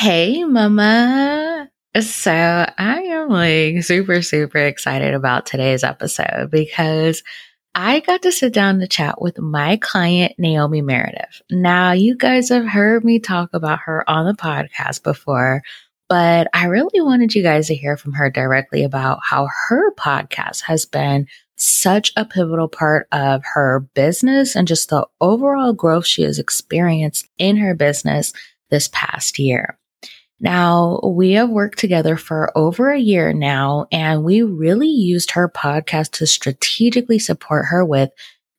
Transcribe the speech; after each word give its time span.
Hey, 0.00 0.44
Mama. 0.44 1.68
So 2.00 2.32
I 2.32 3.00
am 3.02 3.28
like 3.28 3.82
super, 3.82 4.22
super 4.22 4.56
excited 4.56 5.12
about 5.12 5.44
today's 5.44 5.84
episode 5.84 6.50
because 6.50 7.22
I 7.74 8.00
got 8.00 8.22
to 8.22 8.32
sit 8.32 8.54
down 8.54 8.80
to 8.80 8.88
chat 8.88 9.20
with 9.20 9.38
my 9.38 9.76
client, 9.76 10.36
Naomi 10.38 10.80
Meredith. 10.80 11.42
Now, 11.50 11.92
you 11.92 12.16
guys 12.16 12.48
have 12.48 12.66
heard 12.66 13.04
me 13.04 13.18
talk 13.18 13.50
about 13.52 13.80
her 13.80 14.08
on 14.08 14.24
the 14.24 14.32
podcast 14.32 15.02
before, 15.02 15.60
but 16.08 16.48
I 16.54 16.64
really 16.64 17.02
wanted 17.02 17.34
you 17.34 17.42
guys 17.42 17.66
to 17.66 17.74
hear 17.74 17.98
from 17.98 18.14
her 18.14 18.30
directly 18.30 18.84
about 18.84 19.18
how 19.22 19.48
her 19.68 19.94
podcast 19.96 20.62
has 20.62 20.86
been 20.86 21.26
such 21.56 22.10
a 22.16 22.24
pivotal 22.24 22.68
part 22.68 23.06
of 23.12 23.42
her 23.52 23.80
business 23.92 24.56
and 24.56 24.66
just 24.66 24.88
the 24.88 25.06
overall 25.20 25.74
growth 25.74 26.06
she 26.06 26.22
has 26.22 26.38
experienced 26.38 27.28
in 27.36 27.58
her 27.58 27.74
business 27.74 28.32
this 28.70 28.88
past 28.88 29.38
year. 29.38 29.76
Now, 30.40 31.00
we 31.04 31.32
have 31.32 31.50
worked 31.50 31.78
together 31.78 32.16
for 32.16 32.50
over 32.56 32.90
a 32.90 32.98
year 32.98 33.34
now, 33.34 33.86
and 33.92 34.24
we 34.24 34.40
really 34.40 34.88
used 34.88 35.32
her 35.32 35.50
podcast 35.50 36.12
to 36.12 36.26
strategically 36.26 37.18
support 37.18 37.66
her 37.66 37.84
with 37.84 38.10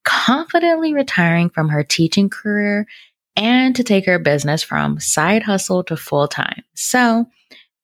confidently 0.03 0.93
retiring 0.93 1.49
from 1.49 1.69
her 1.69 1.83
teaching 1.83 2.29
career 2.29 2.85
and 3.35 3.75
to 3.75 3.83
take 3.83 4.05
her 4.05 4.19
business 4.19 4.61
from 4.61 4.99
side 4.99 5.41
hustle 5.41 5.83
to 5.85 5.97
full 5.97 6.27
time. 6.27 6.63
So, 6.75 7.25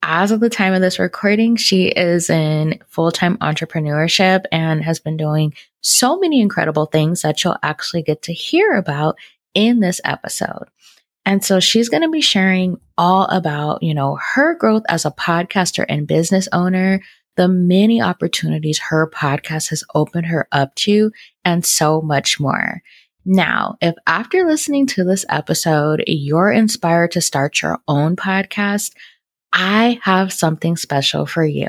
as 0.03 0.29
of 0.29 0.41
the 0.41 0.49
time 0.49 0.73
of 0.73 0.81
this 0.81 0.99
recording, 0.99 1.55
she 1.55 1.87
is 1.87 2.29
in 2.29 2.79
full 2.87 3.11
time 3.11 3.37
entrepreneurship 3.37 4.45
and 4.51 4.83
has 4.83 4.99
been 4.99 5.17
doing 5.17 5.55
so 5.81 6.19
many 6.19 6.39
incredible 6.39 6.85
things 6.85 7.23
that 7.23 7.43
you'll 7.43 7.57
actually 7.63 8.03
get 8.03 8.21
to 8.23 8.33
hear 8.33 8.75
about 8.75 9.17
in 9.55 9.79
this 9.79 9.99
episode. 10.03 10.67
And 11.27 11.43
so 11.43 11.59
she's 11.59 11.89
going 11.89 12.03
to 12.03 12.09
be 12.09 12.21
sharing 12.21 12.79
all 12.97 13.25
about, 13.25 13.83
you 13.83 13.93
know, 13.93 14.17
her 14.33 14.55
growth 14.55 14.83
as 14.87 15.03
a 15.03 15.11
podcaster 15.11 15.85
and 15.89 16.07
business 16.07 16.47
owner, 16.53 17.01
the 17.35 17.49
many 17.49 18.01
opportunities 18.01 18.79
her 18.79 19.11
podcast 19.13 19.67
has 19.71 19.83
opened 19.93 20.27
her 20.27 20.47
up 20.53 20.73
to, 20.75 21.11
and 21.43 21.65
so 21.65 22.01
much 22.01 22.39
more. 22.39 22.81
Now, 23.25 23.75
if 23.81 23.93
after 24.07 24.47
listening 24.47 24.87
to 24.87 25.03
this 25.03 25.25
episode, 25.27 26.01
you're 26.07 26.49
inspired 26.49 27.11
to 27.11 27.19
start 27.19 27.61
your 27.61 27.79
own 27.89 28.15
podcast, 28.15 28.93
I 29.51 29.99
have 30.03 30.31
something 30.31 30.77
special 30.77 31.25
for 31.25 31.43
you. 31.43 31.67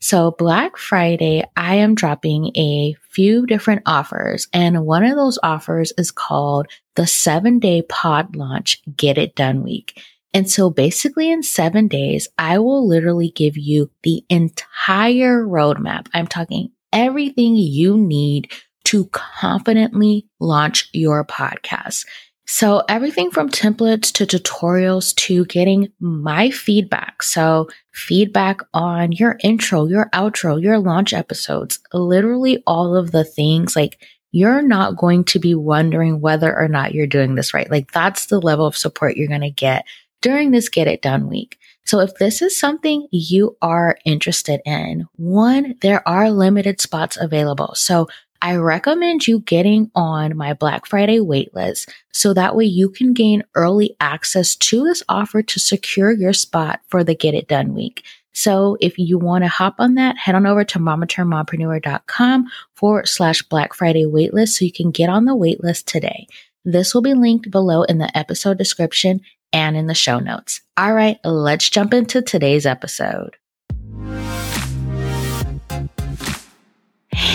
So 0.00 0.30
Black 0.30 0.76
Friday, 0.76 1.44
I 1.56 1.76
am 1.76 1.94
dropping 1.94 2.56
a 2.56 2.94
few 3.10 3.46
different 3.46 3.82
offers 3.84 4.46
and 4.52 4.86
one 4.86 5.04
of 5.04 5.16
those 5.16 5.38
offers 5.42 5.92
is 5.98 6.12
called 6.12 6.68
the 6.94 7.06
seven 7.06 7.58
day 7.58 7.82
pod 7.82 8.36
launch 8.36 8.80
get 8.96 9.18
it 9.18 9.34
done 9.34 9.64
week. 9.64 10.00
And 10.32 10.48
so 10.48 10.70
basically 10.70 11.30
in 11.30 11.42
seven 11.42 11.88
days, 11.88 12.28
I 12.38 12.58
will 12.58 12.86
literally 12.86 13.30
give 13.30 13.56
you 13.56 13.90
the 14.02 14.24
entire 14.28 15.44
roadmap. 15.44 16.06
I'm 16.14 16.26
talking 16.26 16.70
everything 16.92 17.56
you 17.56 17.96
need 17.96 18.52
to 18.84 19.06
confidently 19.06 20.26
launch 20.38 20.88
your 20.92 21.24
podcast. 21.24 22.06
So 22.50 22.82
everything 22.88 23.30
from 23.30 23.50
templates 23.50 24.10
to 24.14 24.26
tutorials 24.26 25.14
to 25.16 25.44
getting 25.44 25.92
my 26.00 26.50
feedback. 26.50 27.22
So 27.22 27.68
feedback 27.92 28.60
on 28.72 29.12
your 29.12 29.36
intro, 29.44 29.86
your 29.86 30.08
outro, 30.14 30.60
your 30.60 30.78
launch 30.78 31.12
episodes, 31.12 31.78
literally 31.92 32.62
all 32.66 32.96
of 32.96 33.12
the 33.12 33.22
things 33.22 33.76
like 33.76 34.02
you're 34.32 34.62
not 34.62 34.96
going 34.96 35.24
to 35.24 35.38
be 35.38 35.54
wondering 35.54 36.22
whether 36.22 36.58
or 36.58 36.68
not 36.68 36.94
you're 36.94 37.06
doing 37.06 37.34
this 37.34 37.52
right. 37.52 37.70
Like 37.70 37.92
that's 37.92 38.26
the 38.26 38.40
level 38.40 38.64
of 38.64 38.78
support 38.78 39.18
you're 39.18 39.28
going 39.28 39.42
to 39.42 39.50
get 39.50 39.84
during 40.22 40.50
this 40.50 40.70
get 40.70 40.88
it 40.88 41.02
done 41.02 41.28
week. 41.28 41.58
So 41.84 42.00
if 42.00 42.14
this 42.14 42.40
is 42.40 42.58
something 42.58 43.08
you 43.10 43.58
are 43.60 43.98
interested 44.06 44.60
in, 44.64 45.06
one, 45.16 45.74
there 45.82 46.06
are 46.08 46.30
limited 46.30 46.80
spots 46.80 47.18
available. 47.18 47.74
So 47.74 48.08
I 48.40 48.56
recommend 48.56 49.26
you 49.26 49.40
getting 49.40 49.90
on 49.94 50.36
my 50.36 50.52
Black 50.52 50.86
Friday 50.86 51.18
waitlist 51.18 51.88
so 52.12 52.34
that 52.34 52.54
way 52.54 52.64
you 52.64 52.88
can 52.88 53.12
gain 53.12 53.42
early 53.54 53.96
access 54.00 54.54
to 54.56 54.84
this 54.84 55.02
offer 55.08 55.42
to 55.42 55.60
secure 55.60 56.12
your 56.12 56.32
spot 56.32 56.80
for 56.88 57.02
the 57.02 57.14
Get 57.14 57.34
It 57.34 57.48
Done 57.48 57.74
week. 57.74 58.04
So 58.32 58.76
if 58.80 58.98
you 58.98 59.18
want 59.18 59.42
to 59.42 59.48
hop 59.48 59.76
on 59.78 59.96
that, 59.96 60.16
head 60.16 60.36
on 60.36 60.46
over 60.46 60.62
to 60.62 60.78
mamaturnedmompreneur.com 60.78 62.46
forward 62.74 63.08
slash 63.08 63.42
Black 63.42 63.74
Friday 63.74 64.04
waitlist 64.04 64.50
so 64.50 64.64
you 64.64 64.72
can 64.72 64.92
get 64.92 65.08
on 65.10 65.24
the 65.24 65.34
waitlist 65.34 65.86
today. 65.86 66.28
This 66.64 66.94
will 66.94 67.02
be 67.02 67.14
linked 67.14 67.50
below 67.50 67.82
in 67.82 67.98
the 67.98 68.16
episode 68.16 68.56
description 68.56 69.22
and 69.52 69.76
in 69.76 69.88
the 69.88 69.94
show 69.94 70.20
notes. 70.20 70.60
All 70.76 70.94
right, 70.94 71.18
let's 71.24 71.68
jump 71.68 71.92
into 71.92 72.22
today's 72.22 72.66
episode. 72.66 73.36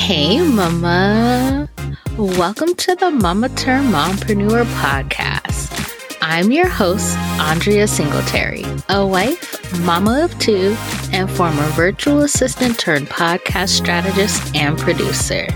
Hey, 0.04 0.42
Mama. 0.42 1.70
Welcome 2.18 2.76
to 2.76 2.94
the 2.94 3.10
Mama 3.10 3.48
Turned 3.48 3.94
Mompreneur 3.94 4.66
podcast. 4.76 6.18
I'm 6.22 6.52
your 6.52 6.68
host, 6.68 7.18
Andrea 7.40 7.88
Singletary, 7.88 8.66
a 8.90 9.08
wife, 9.08 9.80
mama 9.86 10.26
of 10.26 10.38
two, 10.40 10.76
and 11.14 11.32
former 11.32 11.66
virtual 11.70 12.20
assistant 12.20 12.78
turned 12.78 13.08
podcast 13.08 13.70
strategist 13.70 14.54
and 14.54 14.78
producer. 14.78 15.48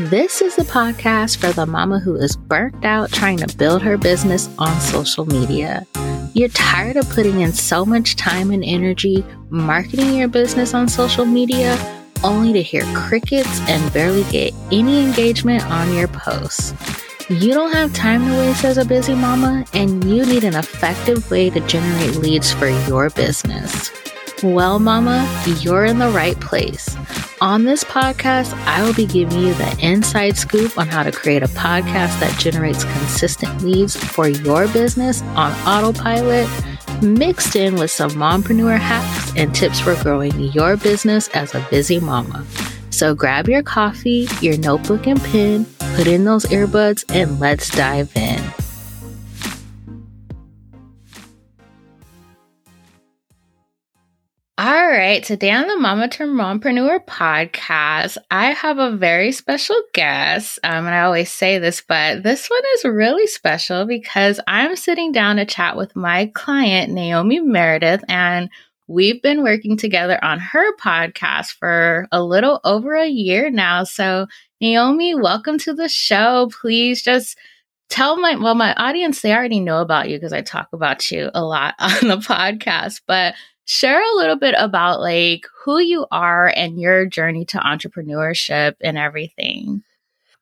This 0.00 0.42
is 0.42 0.58
a 0.58 0.64
podcast 0.64 1.36
for 1.36 1.52
the 1.52 1.64
mama 1.64 2.00
who 2.00 2.16
is 2.16 2.36
burnt 2.36 2.84
out 2.84 3.12
trying 3.12 3.38
to 3.38 3.56
build 3.56 3.82
her 3.82 3.96
business 3.96 4.48
on 4.58 4.80
social 4.80 5.26
media. 5.26 5.86
You're 6.34 6.48
tired 6.48 6.96
of 6.96 7.08
putting 7.10 7.40
in 7.40 7.52
so 7.52 7.86
much 7.86 8.16
time 8.16 8.50
and 8.50 8.64
energy 8.64 9.24
marketing 9.48 10.16
your 10.16 10.26
business 10.26 10.74
on 10.74 10.88
social 10.88 11.24
media 11.24 11.99
only 12.22 12.52
to 12.52 12.62
hear 12.62 12.84
crickets 12.94 13.60
and 13.68 13.92
barely 13.92 14.24
get 14.24 14.54
any 14.70 15.04
engagement 15.04 15.64
on 15.66 15.94
your 15.94 16.08
posts. 16.08 16.74
You 17.28 17.54
don't 17.54 17.72
have 17.72 17.92
time 17.92 18.26
to 18.26 18.32
waste 18.38 18.64
as 18.64 18.76
a 18.76 18.84
busy 18.84 19.14
mama, 19.14 19.64
and 19.72 20.04
you 20.04 20.26
need 20.26 20.42
an 20.44 20.56
effective 20.56 21.30
way 21.30 21.50
to 21.50 21.60
generate 21.60 22.16
leads 22.16 22.52
for 22.52 22.68
your 22.88 23.08
business. 23.10 23.90
Well, 24.42 24.78
Mama, 24.78 25.28
you're 25.60 25.84
in 25.84 25.98
the 25.98 26.08
right 26.08 26.38
place. 26.40 26.96
On 27.42 27.64
this 27.64 27.84
podcast, 27.84 28.52
I 28.66 28.82
will 28.82 28.94
be 28.94 29.06
giving 29.06 29.38
you 29.38 29.54
the 29.54 29.76
inside 29.80 30.36
scoop 30.36 30.78
on 30.78 30.88
how 30.88 31.02
to 31.02 31.12
create 31.12 31.42
a 31.42 31.48
podcast 31.48 32.18
that 32.20 32.36
generates 32.38 32.84
consistent 32.84 33.62
leads 33.62 33.96
for 33.96 34.28
your 34.28 34.66
business 34.68 35.22
on 35.36 35.52
autopilot 35.66 36.48
mixed 37.02 37.56
in 37.56 37.74
with 37.76 37.90
some 37.90 38.10
mompreneur 38.10 38.78
hacks 38.78 39.32
and 39.36 39.54
tips 39.54 39.80
for 39.80 39.94
growing 40.02 40.38
your 40.38 40.76
business 40.76 41.28
as 41.28 41.54
a 41.54 41.66
busy 41.70 42.00
mama. 42.00 42.44
So 42.90 43.14
grab 43.14 43.48
your 43.48 43.62
coffee, 43.62 44.28
your 44.40 44.58
notebook 44.58 45.06
and 45.06 45.20
pen, 45.22 45.64
put 45.96 46.06
in 46.06 46.24
those 46.24 46.44
earbuds, 46.46 47.04
and 47.08 47.40
let's 47.40 47.70
dive 47.70 48.14
in. 48.16 48.69
All 54.62 54.88
right, 54.88 55.24
today 55.24 55.52
on 55.52 55.68
the 55.68 55.78
Mama 55.78 56.06
Turned 56.06 56.38
Mompreneur 56.38 57.06
podcast, 57.06 58.18
I 58.30 58.52
have 58.52 58.76
a 58.76 58.94
very 58.94 59.32
special 59.32 59.80
guest. 59.94 60.58
Um, 60.62 60.84
and 60.84 60.94
I 60.94 61.00
always 61.00 61.32
say 61.32 61.58
this, 61.58 61.80
but 61.80 62.22
this 62.22 62.50
one 62.50 62.60
is 62.74 62.84
really 62.84 63.26
special 63.26 63.86
because 63.86 64.38
I'm 64.46 64.76
sitting 64.76 65.12
down 65.12 65.36
to 65.36 65.46
chat 65.46 65.78
with 65.78 65.96
my 65.96 66.30
client, 66.34 66.92
Naomi 66.92 67.40
Meredith, 67.40 68.04
and 68.06 68.50
we've 68.86 69.22
been 69.22 69.42
working 69.42 69.78
together 69.78 70.22
on 70.22 70.38
her 70.38 70.76
podcast 70.76 71.52
for 71.52 72.06
a 72.12 72.22
little 72.22 72.60
over 72.62 72.94
a 72.94 73.08
year 73.08 73.48
now. 73.48 73.84
So, 73.84 74.26
Naomi, 74.60 75.14
welcome 75.14 75.56
to 75.60 75.72
the 75.72 75.88
show. 75.88 76.50
Please 76.60 77.00
just 77.00 77.38
tell 77.88 78.18
my 78.18 78.36
well 78.36 78.54
my 78.54 78.74
audience 78.74 79.22
they 79.22 79.34
already 79.34 79.58
know 79.58 79.80
about 79.80 80.10
you 80.10 80.16
because 80.16 80.34
I 80.34 80.42
talk 80.42 80.68
about 80.74 81.10
you 81.10 81.30
a 81.32 81.42
lot 81.42 81.74
on 81.78 82.08
the 82.08 82.18
podcast, 82.18 83.00
but 83.06 83.34
share 83.70 84.02
a 84.02 84.16
little 84.16 84.34
bit 84.34 84.56
about 84.58 84.98
like 85.00 85.46
who 85.62 85.78
you 85.78 86.04
are 86.10 86.48
and 86.48 86.80
your 86.80 87.06
journey 87.06 87.44
to 87.44 87.58
entrepreneurship 87.58 88.74
and 88.80 88.98
everything. 88.98 89.84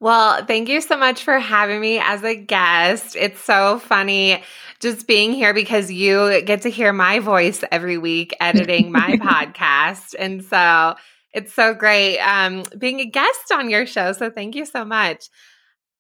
Well, 0.01 0.47
thank 0.47 0.71
you 0.71 0.81
so 0.81 0.97
much 0.97 1.23
for 1.23 1.39
having 1.39 1.79
me 1.79 1.99
as 1.99 2.25
a 2.25 2.35
guest. 2.35 3.17
It's 3.17 3.39
so 3.41 3.81
funny 3.81 4.43
just 4.81 5.07
being 5.07 5.35
here 5.35 5.53
because 5.53 5.93
you 5.93 6.41
get 6.41 6.63
to 6.63 6.71
hear 6.71 6.91
my 6.95 7.19
voice 7.19 7.63
every 7.71 7.99
week 7.99 8.35
editing 8.41 8.91
my 8.93 9.17
podcast. 9.21 10.15
And 10.19 10.43
so 10.43 10.95
it's 11.35 11.53
so 11.53 11.75
great 11.75 12.19
um, 12.21 12.63
being 12.79 13.01
a 13.01 13.05
guest 13.05 13.53
on 13.53 13.69
your 13.69 13.85
show. 13.85 14.13
So 14.13 14.31
thank 14.31 14.55
you 14.55 14.65
so 14.65 14.87
much. 14.87 15.29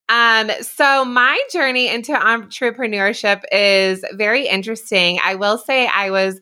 Um, 0.09 0.51
so 0.63 1.05
my 1.05 1.39
journey 1.53 1.89
into 1.89 2.13
entrepreneurship 2.13 3.43
is 3.53 4.03
very 4.15 4.49
interesting. 4.49 5.19
I 5.23 5.35
will 5.35 5.59
say 5.59 5.87
I 5.87 6.11
was 6.11 6.41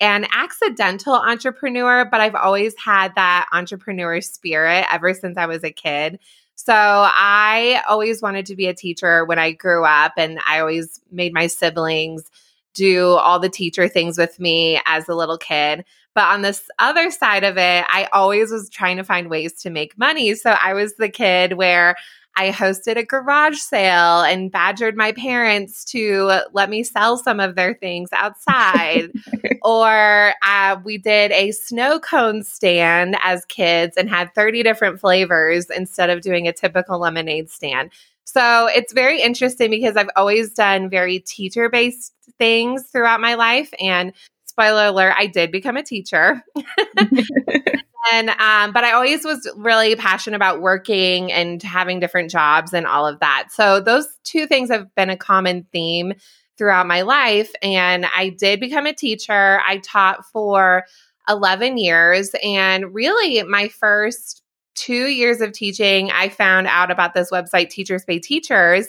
an 0.00 0.26
accidental 0.32 1.14
entrepreneur, 1.14 2.04
but 2.04 2.20
I've 2.20 2.34
always 2.34 2.74
had 2.76 3.14
that 3.16 3.48
entrepreneur 3.52 4.20
spirit 4.20 4.86
ever 4.90 5.14
since 5.14 5.36
I 5.36 5.46
was 5.46 5.64
a 5.64 5.70
kid. 5.70 6.18
So 6.54 6.74
I 6.74 7.82
always 7.88 8.20
wanted 8.20 8.46
to 8.46 8.56
be 8.56 8.66
a 8.66 8.74
teacher 8.74 9.24
when 9.24 9.38
I 9.38 9.52
grew 9.52 9.84
up, 9.84 10.14
and 10.16 10.40
I 10.46 10.60
always 10.60 11.00
made 11.10 11.32
my 11.32 11.46
siblings 11.46 12.30
do 12.74 13.10
all 13.10 13.38
the 13.38 13.48
teacher 13.48 13.88
things 13.88 14.18
with 14.18 14.38
me 14.38 14.80
as 14.86 15.08
a 15.08 15.14
little 15.14 15.38
kid. 15.38 15.84
But 16.14 16.24
on 16.24 16.42
this 16.42 16.68
other 16.78 17.10
side 17.10 17.44
of 17.44 17.56
it, 17.56 17.84
I 17.88 18.08
always 18.12 18.50
was 18.50 18.68
trying 18.70 18.96
to 18.96 19.04
find 19.04 19.30
ways 19.30 19.52
to 19.62 19.70
make 19.70 19.96
money. 19.96 20.34
So 20.34 20.50
I 20.50 20.74
was 20.74 20.94
the 20.94 21.08
kid 21.08 21.52
where 21.54 21.96
I 22.38 22.52
hosted 22.52 22.96
a 22.96 23.04
garage 23.04 23.58
sale 23.58 24.22
and 24.22 24.52
badgered 24.52 24.96
my 24.96 25.10
parents 25.10 25.84
to 25.86 26.42
let 26.52 26.70
me 26.70 26.84
sell 26.84 27.16
some 27.16 27.40
of 27.40 27.56
their 27.56 27.74
things 27.74 28.10
outside. 28.12 29.10
or 29.62 30.34
uh, 30.46 30.76
we 30.84 30.98
did 30.98 31.32
a 31.32 31.50
snow 31.50 31.98
cone 31.98 32.44
stand 32.44 33.16
as 33.24 33.44
kids 33.46 33.96
and 33.96 34.08
had 34.08 34.32
30 34.36 34.62
different 34.62 35.00
flavors 35.00 35.66
instead 35.68 36.10
of 36.10 36.20
doing 36.20 36.46
a 36.46 36.52
typical 36.52 37.00
lemonade 37.00 37.50
stand. 37.50 37.90
So 38.22 38.68
it's 38.68 38.92
very 38.92 39.20
interesting 39.20 39.70
because 39.70 39.96
I've 39.96 40.10
always 40.14 40.52
done 40.52 40.88
very 40.88 41.18
teacher 41.18 41.68
based 41.68 42.14
things 42.38 42.84
throughout 42.84 43.20
my 43.20 43.34
life. 43.34 43.74
And 43.80 44.12
spoiler 44.44 44.86
alert, 44.86 45.14
I 45.18 45.26
did 45.26 45.50
become 45.50 45.76
a 45.76 45.82
teacher. 45.82 46.44
and 48.12 48.30
um, 48.30 48.72
but 48.72 48.84
I 48.84 48.92
always 48.92 49.24
was 49.24 49.50
really 49.56 49.96
passionate 49.96 50.36
about 50.36 50.60
working 50.60 51.32
and 51.32 51.62
having 51.62 52.00
different 52.00 52.30
jobs 52.30 52.72
and 52.72 52.86
all 52.86 53.06
of 53.06 53.20
that. 53.20 53.48
So 53.50 53.80
those 53.80 54.06
two 54.24 54.46
things 54.46 54.70
have 54.70 54.94
been 54.94 55.10
a 55.10 55.16
common 55.16 55.66
theme 55.72 56.14
throughout 56.58 56.86
my 56.86 57.02
life. 57.02 57.52
And 57.62 58.04
I 58.14 58.30
did 58.30 58.60
become 58.60 58.86
a 58.86 58.92
teacher. 58.92 59.60
I 59.64 59.78
taught 59.78 60.26
for 60.26 60.84
11 61.28 61.78
years. 61.78 62.30
And 62.44 62.92
really, 62.92 63.42
my 63.44 63.68
first 63.68 64.42
two 64.74 65.06
years 65.06 65.40
of 65.40 65.52
teaching, 65.52 66.10
I 66.10 66.28
found 66.28 66.66
out 66.66 66.90
about 66.90 67.14
this 67.14 67.30
website, 67.30 67.70
Teachers 67.70 68.04
Pay 68.04 68.18
Teachers. 68.18 68.88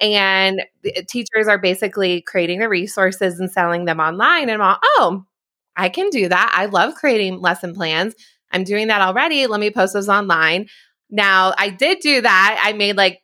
And 0.00 0.62
teachers 1.08 1.48
are 1.48 1.58
basically 1.58 2.20
creating 2.22 2.60
the 2.60 2.68
resources 2.68 3.40
and 3.40 3.50
selling 3.50 3.84
them 3.84 3.98
online. 3.98 4.48
And 4.48 4.62
I'm 4.62 4.68
all, 4.68 4.78
oh, 4.82 5.24
I 5.76 5.88
can 5.88 6.10
do 6.10 6.28
that. 6.28 6.52
I 6.56 6.66
love 6.66 6.94
creating 6.94 7.40
lesson 7.40 7.74
plans. 7.74 8.14
I'm 8.50 8.64
doing 8.64 8.88
that 8.88 9.00
already. 9.00 9.46
Let 9.46 9.60
me 9.60 9.70
post 9.70 9.94
those 9.94 10.08
online. 10.08 10.68
Now, 11.10 11.54
I 11.56 11.70
did 11.70 12.00
do 12.00 12.20
that. 12.20 12.62
I 12.64 12.72
made 12.72 12.96
like, 12.96 13.20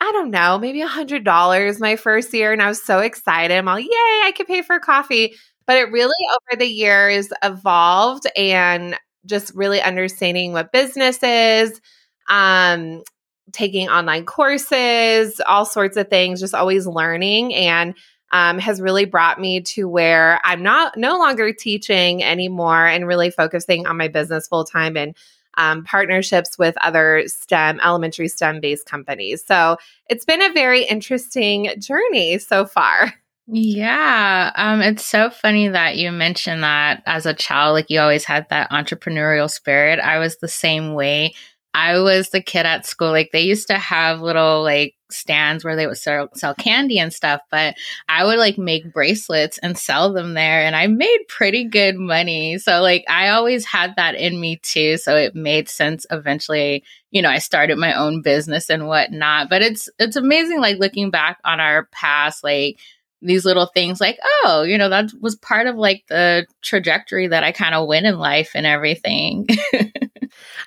I 0.00 0.12
don't 0.12 0.30
know, 0.30 0.58
maybe 0.58 0.80
a 0.80 0.86
hundred 0.86 1.24
dollars 1.24 1.80
my 1.80 1.96
first 1.96 2.32
year. 2.32 2.52
And 2.52 2.62
I 2.62 2.68
was 2.68 2.82
so 2.82 3.00
excited. 3.00 3.56
I'm 3.56 3.68
all, 3.68 3.80
yay, 3.80 3.88
I 3.88 4.32
could 4.36 4.46
pay 4.46 4.62
for 4.62 4.78
coffee. 4.78 5.34
But 5.66 5.76
it 5.76 5.92
really 5.92 6.14
over 6.34 6.58
the 6.58 6.66
years 6.66 7.28
evolved 7.42 8.26
and 8.36 8.96
just 9.26 9.54
really 9.54 9.82
understanding 9.82 10.52
what 10.52 10.72
business 10.72 11.22
is, 11.22 11.80
um, 12.28 13.02
taking 13.52 13.88
online 13.88 14.24
courses, 14.24 15.40
all 15.46 15.64
sorts 15.64 15.96
of 15.96 16.08
things, 16.08 16.40
just 16.40 16.54
always 16.54 16.86
learning. 16.86 17.54
And 17.54 17.94
um, 18.30 18.58
has 18.58 18.80
really 18.80 19.04
brought 19.04 19.40
me 19.40 19.60
to 19.62 19.88
where 19.88 20.40
I'm 20.44 20.62
not 20.62 20.96
no 20.96 21.18
longer 21.18 21.52
teaching 21.52 22.22
anymore 22.22 22.86
and 22.86 23.06
really 23.06 23.30
focusing 23.30 23.86
on 23.86 23.96
my 23.96 24.08
business 24.08 24.48
full 24.48 24.64
time 24.64 24.96
and 24.96 25.16
um, 25.56 25.84
partnerships 25.84 26.56
with 26.56 26.76
other 26.80 27.24
STEM, 27.26 27.80
elementary 27.80 28.28
STEM 28.28 28.60
based 28.60 28.86
companies. 28.86 29.44
So 29.44 29.76
it's 30.08 30.24
been 30.24 30.40
a 30.40 30.52
very 30.52 30.84
interesting 30.84 31.72
journey 31.78 32.38
so 32.38 32.64
far. 32.64 33.14
Yeah, 33.50 34.52
um, 34.56 34.82
it's 34.82 35.06
so 35.06 35.30
funny 35.30 35.68
that 35.68 35.96
you 35.96 36.12
mentioned 36.12 36.62
that 36.64 37.02
as 37.06 37.24
a 37.24 37.32
child, 37.32 37.72
like 37.72 37.88
you 37.88 37.98
always 37.98 38.26
had 38.26 38.46
that 38.50 38.70
entrepreneurial 38.70 39.50
spirit. 39.50 39.98
I 40.00 40.18
was 40.18 40.36
the 40.36 40.48
same 40.48 40.92
way. 40.92 41.32
I 41.72 41.98
was 41.98 42.28
the 42.28 42.42
kid 42.42 42.66
at 42.66 42.84
school. 42.84 43.08
Like 43.10 43.30
they 43.32 43.40
used 43.40 43.68
to 43.68 43.78
have 43.78 44.20
little 44.20 44.62
like 44.62 44.96
stands 45.10 45.64
where 45.64 45.76
they 45.76 45.86
would 45.86 45.96
sell, 45.96 46.28
sell 46.34 46.54
candy 46.54 46.98
and 46.98 47.12
stuff, 47.12 47.40
but 47.50 47.74
I 48.08 48.24
would 48.24 48.38
like 48.38 48.58
make 48.58 48.92
bracelets 48.92 49.58
and 49.58 49.76
sell 49.76 50.12
them 50.12 50.34
there 50.34 50.62
and 50.62 50.76
I 50.76 50.86
made 50.86 51.18
pretty 51.28 51.64
good 51.64 51.96
money. 51.96 52.58
So 52.58 52.80
like 52.80 53.04
I 53.08 53.28
always 53.30 53.64
had 53.64 53.94
that 53.96 54.14
in 54.14 54.40
me 54.40 54.56
too. 54.62 54.96
So 54.98 55.16
it 55.16 55.34
made 55.34 55.68
sense 55.68 56.06
eventually, 56.10 56.84
you 57.10 57.22
know, 57.22 57.30
I 57.30 57.38
started 57.38 57.78
my 57.78 57.94
own 57.94 58.22
business 58.22 58.70
and 58.70 58.86
whatnot. 58.86 59.48
But 59.48 59.62
it's 59.62 59.88
it's 59.98 60.16
amazing 60.16 60.60
like 60.60 60.78
looking 60.78 61.10
back 61.10 61.38
on 61.44 61.60
our 61.60 61.86
past, 61.92 62.44
like 62.44 62.78
these 63.20 63.44
little 63.44 63.66
things 63.66 64.00
like, 64.00 64.18
oh, 64.44 64.62
you 64.62 64.78
know, 64.78 64.88
that 64.88 65.10
was 65.20 65.36
part 65.36 65.66
of 65.66 65.76
like 65.76 66.04
the 66.08 66.46
trajectory 66.62 67.28
that 67.28 67.44
I 67.44 67.52
kind 67.52 67.74
of 67.74 67.88
went 67.88 68.06
in 68.06 68.18
life 68.18 68.52
and 68.54 68.66
everything. 68.66 69.46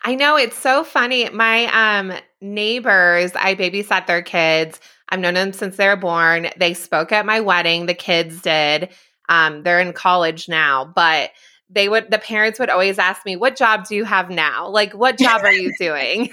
I 0.03 0.15
know 0.15 0.38
it's 0.38 0.57
so 0.57 0.83
funny. 0.83 1.30
My 1.30 2.00
um 2.00 2.18
neighbors, 2.42 3.31
I 3.36 3.56
babysat 3.56 4.07
their 4.07 4.21
kids. 4.21 4.80
I've 5.09 5.19
known 5.19 5.33
them 5.33 5.53
since 5.53 5.77
they 5.77 5.88
were 5.88 5.95
born. 5.95 6.50
They 6.57 6.74
spoke 6.74 7.12
at 7.12 7.25
my 7.25 7.42
wedding. 7.42 7.86
The 7.86 7.94
kids 7.94 8.42
did. 8.42 8.89
Um, 9.30 9.63
they're 9.63 9.80
in 9.80 9.94
college 9.94 10.50
now, 10.50 10.86
but 10.86 11.31
they 11.69 11.88
would 11.88 12.12
the 12.12 12.19
parents 12.19 12.59
would 12.59 12.69
always 12.69 13.00
ask 13.00 13.25
me 13.25 13.36
what 13.36 13.56
job 13.56 13.88
do 13.88 13.95
you 13.95 14.03
have 14.03 14.30
now 14.30 14.68
like 14.68 14.94
what 14.94 15.18
job 15.18 15.42
are 15.44 15.53
you 15.53 15.71
doing 15.80 16.30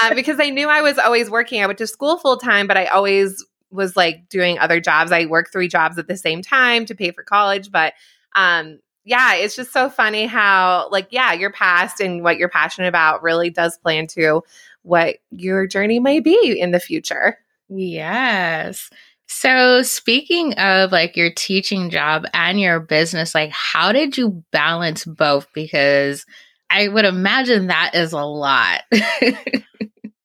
uh, 0.00 0.14
because 0.14 0.36
they 0.36 0.50
knew 0.50 0.68
i 0.68 0.80
was 0.80 0.96
always 0.98 1.28
working 1.28 1.62
i 1.62 1.66
went 1.66 1.78
to 1.78 1.86
school 1.86 2.18
full 2.18 2.36
time 2.36 2.66
but 2.66 2.76
i 2.76 2.86
always 2.86 3.44
was 3.70 3.96
like 3.96 4.28
doing 4.28 4.58
other 4.58 4.80
jobs 4.80 5.10
i 5.10 5.26
worked 5.26 5.52
three 5.52 5.68
jobs 5.68 5.98
at 5.98 6.06
the 6.06 6.16
same 6.16 6.40
time 6.40 6.86
to 6.86 6.94
pay 6.94 7.10
for 7.10 7.24
college 7.24 7.70
but 7.72 7.94
um 8.36 8.78
yeah, 9.06 9.36
it's 9.36 9.54
just 9.54 9.72
so 9.72 9.88
funny 9.88 10.26
how, 10.26 10.88
like, 10.90 11.06
yeah, 11.10 11.32
your 11.32 11.52
past 11.52 12.00
and 12.00 12.24
what 12.24 12.38
you're 12.38 12.48
passionate 12.48 12.88
about 12.88 13.22
really 13.22 13.50
does 13.50 13.78
play 13.78 13.98
into 13.98 14.42
what 14.82 15.18
your 15.30 15.68
journey 15.68 16.00
may 16.00 16.18
be 16.18 16.58
in 16.60 16.72
the 16.72 16.80
future. 16.80 17.38
Yes. 17.68 18.90
So, 19.28 19.82
speaking 19.82 20.54
of 20.54 20.90
like 20.90 21.16
your 21.16 21.30
teaching 21.32 21.88
job 21.88 22.26
and 22.34 22.60
your 22.60 22.80
business, 22.80 23.32
like, 23.32 23.50
how 23.50 23.92
did 23.92 24.18
you 24.18 24.42
balance 24.50 25.04
both? 25.04 25.46
Because 25.52 26.26
I 26.68 26.88
would 26.88 27.04
imagine 27.04 27.68
that 27.68 27.94
is 27.94 28.12
a 28.12 28.24
lot. 28.24 28.82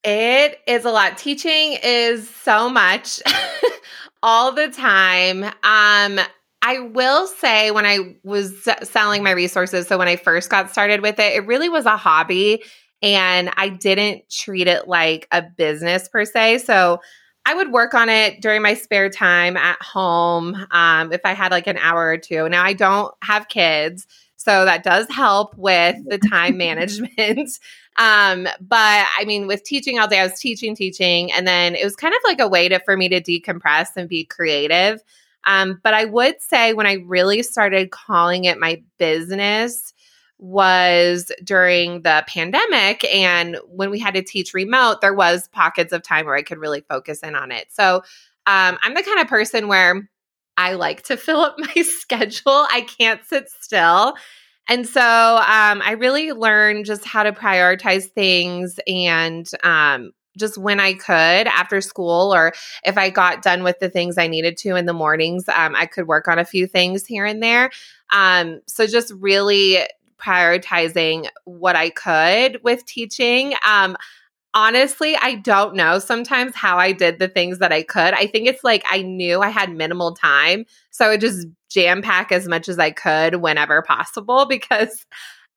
it 0.03 0.59
is 0.67 0.85
a 0.85 0.91
lot. 0.91 1.19
Teaching 1.19 1.77
is 1.83 2.27
so 2.27 2.67
much 2.67 3.19
all 4.23 4.51
the 4.51 4.69
time. 4.69 5.43
Um, 5.63 6.19
I 6.61 6.79
will 6.79 7.27
say 7.27 7.71
when 7.71 7.85
I 7.85 8.15
was 8.23 8.67
selling 8.83 9.23
my 9.23 9.31
resources, 9.31 9.87
so 9.87 9.97
when 9.97 10.07
I 10.07 10.15
first 10.15 10.49
got 10.49 10.69
started 10.69 11.01
with 11.01 11.19
it, 11.19 11.33
it 11.33 11.47
really 11.47 11.69
was 11.69 11.85
a 11.85 11.97
hobby 11.97 12.63
and 13.01 13.49
I 13.57 13.69
didn't 13.69 14.29
treat 14.29 14.67
it 14.67 14.87
like 14.87 15.27
a 15.31 15.41
business 15.41 16.07
per 16.07 16.23
se. 16.25 16.59
So 16.59 17.01
I 17.45 17.55
would 17.55 17.71
work 17.71 17.93
on 17.93 18.09
it 18.09 18.41
during 18.41 18.61
my 18.61 18.75
spare 18.75 19.09
time 19.09 19.57
at 19.57 19.81
home 19.81 20.55
um, 20.69 21.11
if 21.11 21.21
I 21.25 21.33
had 21.33 21.51
like 21.51 21.67
an 21.67 21.77
hour 21.77 22.07
or 22.07 22.17
two. 22.17 22.47
Now 22.47 22.63
I 22.63 22.73
don't 22.73 23.13
have 23.23 23.47
kids, 23.47 24.05
so 24.35 24.65
that 24.65 24.83
does 24.83 25.07
help 25.09 25.57
with 25.57 25.95
the 26.07 26.19
time 26.19 26.57
management. 26.57 27.49
Um, 27.97 28.47
but 28.59 29.07
I 29.17 29.25
mean, 29.25 29.47
with 29.47 29.63
teaching 29.63 29.99
all 29.99 30.07
day, 30.07 30.19
I 30.19 30.23
was 30.23 30.39
teaching, 30.39 30.75
teaching, 30.75 31.31
and 31.31 31.47
then 31.47 31.75
it 31.75 31.83
was 31.83 31.95
kind 31.95 32.13
of 32.13 32.21
like 32.23 32.39
a 32.39 32.47
way 32.47 32.69
to 32.69 32.79
for 32.79 32.95
me 32.95 33.09
to 33.09 33.21
decompress 33.21 33.89
and 33.95 34.07
be 34.07 34.23
creative. 34.23 35.01
Um, 35.45 35.79
but 35.83 35.93
I 35.93 36.05
would 36.05 36.41
say 36.41 36.73
when 36.73 36.87
I 36.87 36.97
really 37.05 37.43
started 37.43 37.91
calling 37.91 38.45
it 38.45 38.59
my 38.59 38.83
business 38.97 39.93
was 40.41 41.31
during 41.43 42.01
the 42.01 42.23
pandemic. 42.27 43.05
And 43.13 43.57
when 43.67 43.91
we 43.91 43.99
had 43.99 44.15
to 44.15 44.23
teach 44.23 44.53
remote, 44.55 44.99
there 44.99 45.13
was 45.13 45.47
pockets 45.49 45.93
of 45.93 46.01
time 46.01 46.25
where 46.25 46.35
I 46.35 46.41
could 46.41 46.57
really 46.57 46.81
focus 46.81 47.19
in 47.19 47.35
on 47.35 47.51
it. 47.51 47.67
So 47.69 47.97
um, 48.47 48.77
I'm 48.81 48.95
the 48.95 49.03
kind 49.03 49.19
of 49.19 49.27
person 49.27 49.67
where 49.67 50.09
I 50.57 50.73
like 50.73 51.03
to 51.03 51.17
fill 51.17 51.41
up 51.41 51.55
my 51.57 51.81
schedule. 51.83 52.65
I 52.71 52.85
can't 52.99 53.23
sit 53.23 53.49
still. 53.49 54.15
And 54.67 54.87
so 54.87 55.01
um, 55.01 55.81
I 55.83 55.95
really 55.99 56.31
learned 56.31 56.85
just 56.85 57.05
how 57.05 57.23
to 57.23 57.31
prioritize 57.31 58.05
things 58.05 58.79
and 58.87 59.47
um, 59.63 60.11
just 60.37 60.57
when 60.57 60.79
I 60.79 60.93
could 60.93 61.47
after 61.47 61.81
school, 61.81 62.33
or 62.33 62.53
if 62.85 62.97
I 62.97 63.09
got 63.09 63.41
done 63.41 63.63
with 63.63 63.79
the 63.79 63.89
things 63.89 64.17
I 64.17 64.27
needed 64.27 64.57
to 64.57 64.75
in 64.75 64.85
the 64.85 64.93
mornings, 64.93 65.47
um, 65.49 65.75
I 65.75 65.85
could 65.85 66.07
work 66.07 66.27
on 66.27 66.39
a 66.39 66.45
few 66.45 66.67
things 66.67 67.05
here 67.05 67.25
and 67.25 67.41
there. 67.41 67.71
Um, 68.11 68.61
so 68.67 68.87
just 68.87 69.13
really 69.19 69.79
prioritizing 70.17 71.27
what 71.45 71.75
I 71.75 71.89
could 71.89 72.59
with 72.63 72.85
teaching. 72.85 73.53
Um, 73.67 73.97
honestly, 74.53 75.15
I 75.15 75.35
don't 75.35 75.75
know 75.75 75.99
sometimes 75.99 76.55
how 76.55 76.77
I 76.77 76.91
did 76.91 77.19
the 77.19 77.27
things 77.27 77.59
that 77.59 77.71
I 77.71 77.83
could. 77.83 78.13
I 78.13 78.27
think 78.27 78.47
it's 78.47 78.63
like 78.63 78.83
I 78.89 79.01
knew 79.01 79.41
I 79.41 79.49
had 79.49 79.73
minimal 79.73 80.13
time. 80.13 80.65
So 80.91 81.05
I 81.05 81.09
would 81.09 81.21
just 81.21 81.47
jam 81.69 82.01
pack 82.01 82.31
as 82.31 82.47
much 82.47 82.67
as 82.69 82.77
I 82.79 82.91
could 82.91 83.35
whenever 83.35 83.81
possible 83.81 84.45
because 84.49 85.05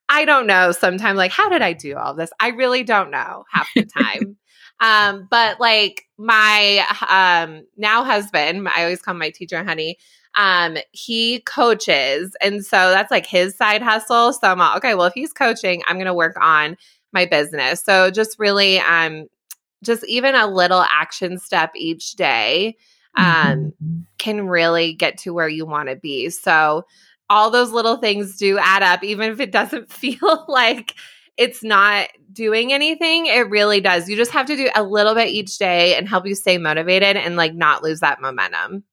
I 0.09 0.25
don't 0.25 0.47
know 0.47 0.73
sometimes, 0.73 1.17
like, 1.17 1.33
how 1.33 1.49
did 1.49 1.63
I 1.63 1.73
do 1.73 1.97
all 1.97 2.15
this? 2.15 2.31
I 2.39 2.49
really 2.49 2.85
don't 2.85 3.11
know 3.11 3.45
half 3.51 3.69
the 3.75 3.85
time. 3.99 4.37
Um, 4.85 5.27
but 5.31 5.61
like 5.61 6.07
my 6.19 6.85
um 7.09 7.65
now 7.77 8.05
husband, 8.05 8.69
I 8.69 8.83
always 8.83 9.01
call 9.01 9.15
my 9.15 9.31
teacher 9.31 9.65
honey. 9.65 9.99
Um, 10.35 10.77
he 10.91 11.41
coaches, 11.41 12.37
and 12.43 12.67
so 12.67 12.91
that's 12.91 13.11
like 13.11 13.25
his 13.25 13.57
side 13.57 13.83
hustle. 13.83 14.33
So 14.33 14.49
I'm 14.49 14.59
like, 14.59 14.77
okay, 14.79 14.95
well, 14.95 15.07
if 15.07 15.15
he's 15.15 15.33
coaching, 15.33 15.83
I'm 15.87 15.97
gonna 15.97 16.15
work 16.15 16.37
on 16.41 16.77
my 17.13 17.25
business. 17.25 17.83
So 17.83 18.11
just 18.11 18.39
really 18.39 18.79
um 18.81 19.29
just 19.83 20.05
even 20.07 20.35
a 20.35 20.47
little 20.47 20.83
action 20.83 21.39
step 21.39 21.73
each 21.77 22.13
day 22.15 22.77
um, 23.17 23.25
mm-hmm. 23.25 24.01
can 24.19 24.49
really 24.49 24.95
get 24.95 25.19
to 25.19 25.33
where 25.33 25.49
you 25.49 25.67
want 25.67 25.89
to 25.89 25.97
be. 25.97 26.31
So, 26.31 26.85
all 27.31 27.51
those 27.51 27.71
little 27.71 27.97
things 27.97 28.37
do 28.37 28.59
add 28.59 28.83
up, 28.83 29.03
even 29.03 29.33
if 29.33 29.41
it 29.41 29.53
doesn't 29.53 29.93
feel 29.93 30.45
like 30.49 30.95
it's 31.37 31.63
not 31.63 32.09
doing 32.33 32.73
anything. 32.73 33.27
It 33.27 33.51
really 33.51 33.81
does. 33.81 34.09
You 34.09 34.17
just 34.17 34.33
have 34.33 34.47
to 34.47 34.57
do 34.57 34.71
a 34.75 34.83
little 34.83 35.15
bit 35.15 35.29
each 35.29 35.59
day 35.59 35.97
and 35.97 36.09
help 36.09 36.27
you 36.27 36.35
stay 36.35 36.59
motivated 36.59 37.17
and 37.17 37.37
like 37.37 37.55
not 37.55 37.83
lose 37.83 38.01
that 38.01 38.21
momentum. 38.21 38.85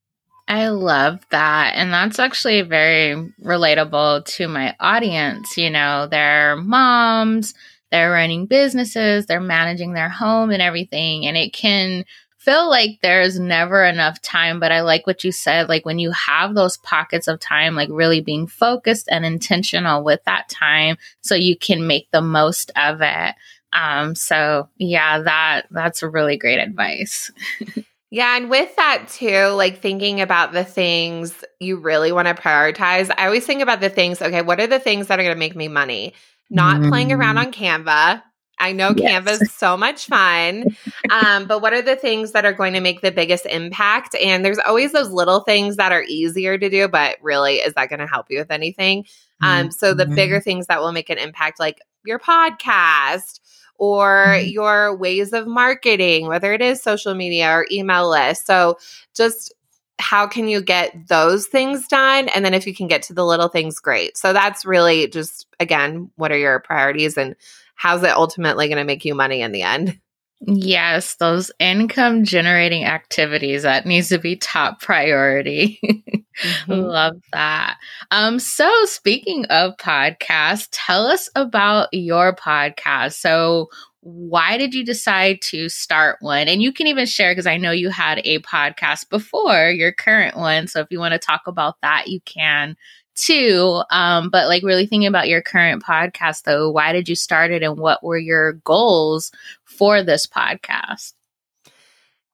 I 0.47 0.69
love 0.69 1.25
that. 1.29 1.73
And 1.75 1.93
that's 1.93 2.19
actually 2.19 2.61
very 2.63 3.15
relatable 3.41 4.25
to 4.25 4.47
my 4.47 4.75
audience. 4.79 5.55
You 5.55 5.69
know, 5.69 6.07
they're 6.07 6.57
moms, 6.57 7.53
they're 7.91 8.11
running 8.11 8.47
businesses, 8.47 9.25
they're 9.25 9.39
managing 9.39 9.93
their 9.93 10.09
home 10.09 10.51
and 10.51 10.61
everything. 10.61 11.25
And 11.25 11.37
it 11.37 11.53
can 11.53 12.05
feel 12.41 12.67
like 12.67 12.97
there's 13.03 13.39
never 13.39 13.85
enough 13.85 14.19
time, 14.19 14.59
but 14.59 14.71
I 14.71 14.81
like 14.81 15.05
what 15.05 15.23
you 15.23 15.31
said. 15.31 15.69
Like 15.69 15.85
when 15.85 15.99
you 15.99 16.09
have 16.11 16.55
those 16.55 16.77
pockets 16.77 17.27
of 17.27 17.39
time, 17.39 17.75
like 17.75 17.89
really 17.91 18.19
being 18.19 18.47
focused 18.47 19.07
and 19.11 19.23
intentional 19.23 20.03
with 20.03 20.23
that 20.23 20.49
time 20.49 20.97
so 21.21 21.35
you 21.35 21.55
can 21.55 21.85
make 21.85 22.09
the 22.09 22.21
most 22.21 22.71
of 22.75 23.01
it. 23.01 23.35
Um, 23.73 24.15
so 24.15 24.69
yeah, 24.77 25.21
that 25.21 25.67
that's 25.69 26.01
really 26.01 26.35
great 26.35 26.57
advice. 26.57 27.31
yeah, 28.09 28.35
and 28.37 28.49
with 28.49 28.75
that 28.75 29.07
too, 29.07 29.49
like 29.49 29.79
thinking 29.79 30.19
about 30.19 30.51
the 30.51 30.65
things 30.65 31.43
you 31.59 31.77
really 31.77 32.11
want 32.11 32.27
to 32.27 32.33
prioritize, 32.33 33.11
I 33.15 33.27
always 33.27 33.45
think 33.45 33.61
about 33.61 33.81
the 33.81 33.89
things, 33.89 34.19
okay, 34.19 34.41
what 34.41 34.59
are 34.59 34.67
the 34.67 34.79
things 34.79 35.07
that 35.07 35.19
are 35.19 35.23
going 35.23 35.35
to 35.35 35.39
make 35.39 35.55
me 35.55 35.67
money? 35.67 36.15
Not 36.49 36.81
mm. 36.81 36.89
playing 36.89 37.11
around 37.11 37.35
mm. 37.35 37.45
on 37.45 37.51
Canva, 37.53 38.23
I 38.61 38.71
know 38.71 38.93
yes. 38.95 39.23
Canva 39.25 39.41
is 39.41 39.51
so 39.51 39.75
much 39.75 40.05
fun. 40.05 40.65
Um, 41.09 41.47
but 41.47 41.61
what 41.61 41.73
are 41.73 41.81
the 41.81 41.95
things 41.95 42.31
that 42.31 42.45
are 42.45 42.53
going 42.53 42.73
to 42.73 42.79
make 42.79 43.01
the 43.01 43.11
biggest 43.11 43.45
impact? 43.47 44.15
And 44.15 44.45
there's 44.45 44.59
always 44.59 44.91
those 44.91 45.09
little 45.09 45.41
things 45.41 45.75
that 45.77 45.91
are 45.91 46.03
easier 46.07 46.57
to 46.57 46.69
do, 46.69 46.87
but 46.87 47.17
really, 47.21 47.55
is 47.55 47.73
that 47.73 47.89
going 47.89 47.99
to 47.99 48.07
help 48.07 48.27
you 48.29 48.39
with 48.39 48.51
anything? 48.51 49.05
Um, 49.43 49.71
so 49.71 49.93
the 49.93 50.05
bigger 50.05 50.35
mm-hmm. 50.35 50.43
things 50.43 50.67
that 50.67 50.79
will 50.79 50.91
make 50.91 51.09
an 51.09 51.17
impact, 51.17 51.59
like 51.59 51.79
your 52.05 52.19
podcast 52.19 53.39
or 53.77 54.25
mm-hmm. 54.27 54.49
your 54.49 54.95
ways 54.95 55.33
of 55.33 55.47
marketing, 55.47 56.27
whether 56.27 56.53
it 56.53 56.61
is 56.61 56.81
social 56.81 57.15
media 57.15 57.49
or 57.49 57.65
email 57.71 58.07
list. 58.09 58.45
So 58.45 58.77
just 59.15 59.51
how 59.97 60.27
can 60.27 60.47
you 60.47 60.61
get 60.61 61.07
those 61.07 61.47
things 61.47 61.87
done? 61.87 62.29
And 62.29 62.45
then 62.45 62.53
if 62.53 62.67
you 62.67 62.75
can 62.75 62.87
get 62.87 63.01
to 63.03 63.13
the 63.13 63.25
little 63.25 63.47
things, 63.47 63.79
great. 63.79 64.17
So 64.17 64.33
that's 64.33 64.65
really 64.65 65.07
just, 65.07 65.47
again, 65.59 66.11
what 66.15 66.31
are 66.31 66.37
your 66.37 66.59
priorities 66.59 67.17
and 67.17 67.35
how's 67.81 68.03
it 68.03 68.11
ultimately 68.11 68.67
going 68.67 68.77
to 68.77 68.83
make 68.83 69.05
you 69.05 69.15
money 69.15 69.41
in 69.41 69.51
the 69.51 69.63
end? 69.63 69.99
Yes, 70.41 71.15
those 71.15 71.51
income 71.59 72.23
generating 72.25 72.85
activities 72.85 73.63
that 73.63 73.87
needs 73.87 74.09
to 74.09 74.19
be 74.19 74.35
top 74.35 74.81
priority. 74.81 75.79
mm-hmm. 75.83 76.71
Love 76.71 77.17
that. 77.33 77.77
Um 78.09 78.39
so 78.39 78.69
speaking 78.85 79.45
of 79.45 79.77
podcasts, 79.77 80.67
tell 80.71 81.05
us 81.05 81.29
about 81.35 81.89
your 81.91 82.35
podcast. 82.35 83.13
So 83.13 83.69
why 84.01 84.57
did 84.57 84.73
you 84.73 84.83
decide 84.83 85.41
to 85.43 85.69
start 85.69 86.17
one? 86.21 86.47
And 86.47 86.61
you 86.61 86.73
can 86.73 86.87
even 86.87 87.05
share 87.05 87.31
because 87.31 87.45
I 87.45 87.57
know 87.57 87.71
you 87.71 87.89
had 87.89 88.19
a 88.23 88.39
podcast 88.39 89.09
before 89.09 89.69
your 89.69 89.91
current 89.91 90.35
one. 90.35 90.67
So 90.67 90.81
if 90.81 90.87
you 90.89 90.97
want 90.97 91.13
to 91.13 91.19
talk 91.19 91.41
about 91.45 91.75
that, 91.83 92.07
you 92.07 92.19
can 92.25 92.75
too. 93.21 93.83
Um, 93.91 94.29
but 94.29 94.47
like 94.47 94.63
really 94.63 94.87
thinking 94.87 95.07
about 95.07 95.27
your 95.27 95.41
current 95.41 95.83
podcast 95.83 96.43
though, 96.43 96.69
why 96.69 96.91
did 96.91 97.07
you 97.07 97.15
start 97.15 97.51
it 97.51 97.63
and 97.63 97.77
what 97.77 98.03
were 98.03 98.17
your 98.17 98.53
goals 98.53 99.31
for 99.63 100.03
this 100.03 100.25
podcast? 100.25 101.13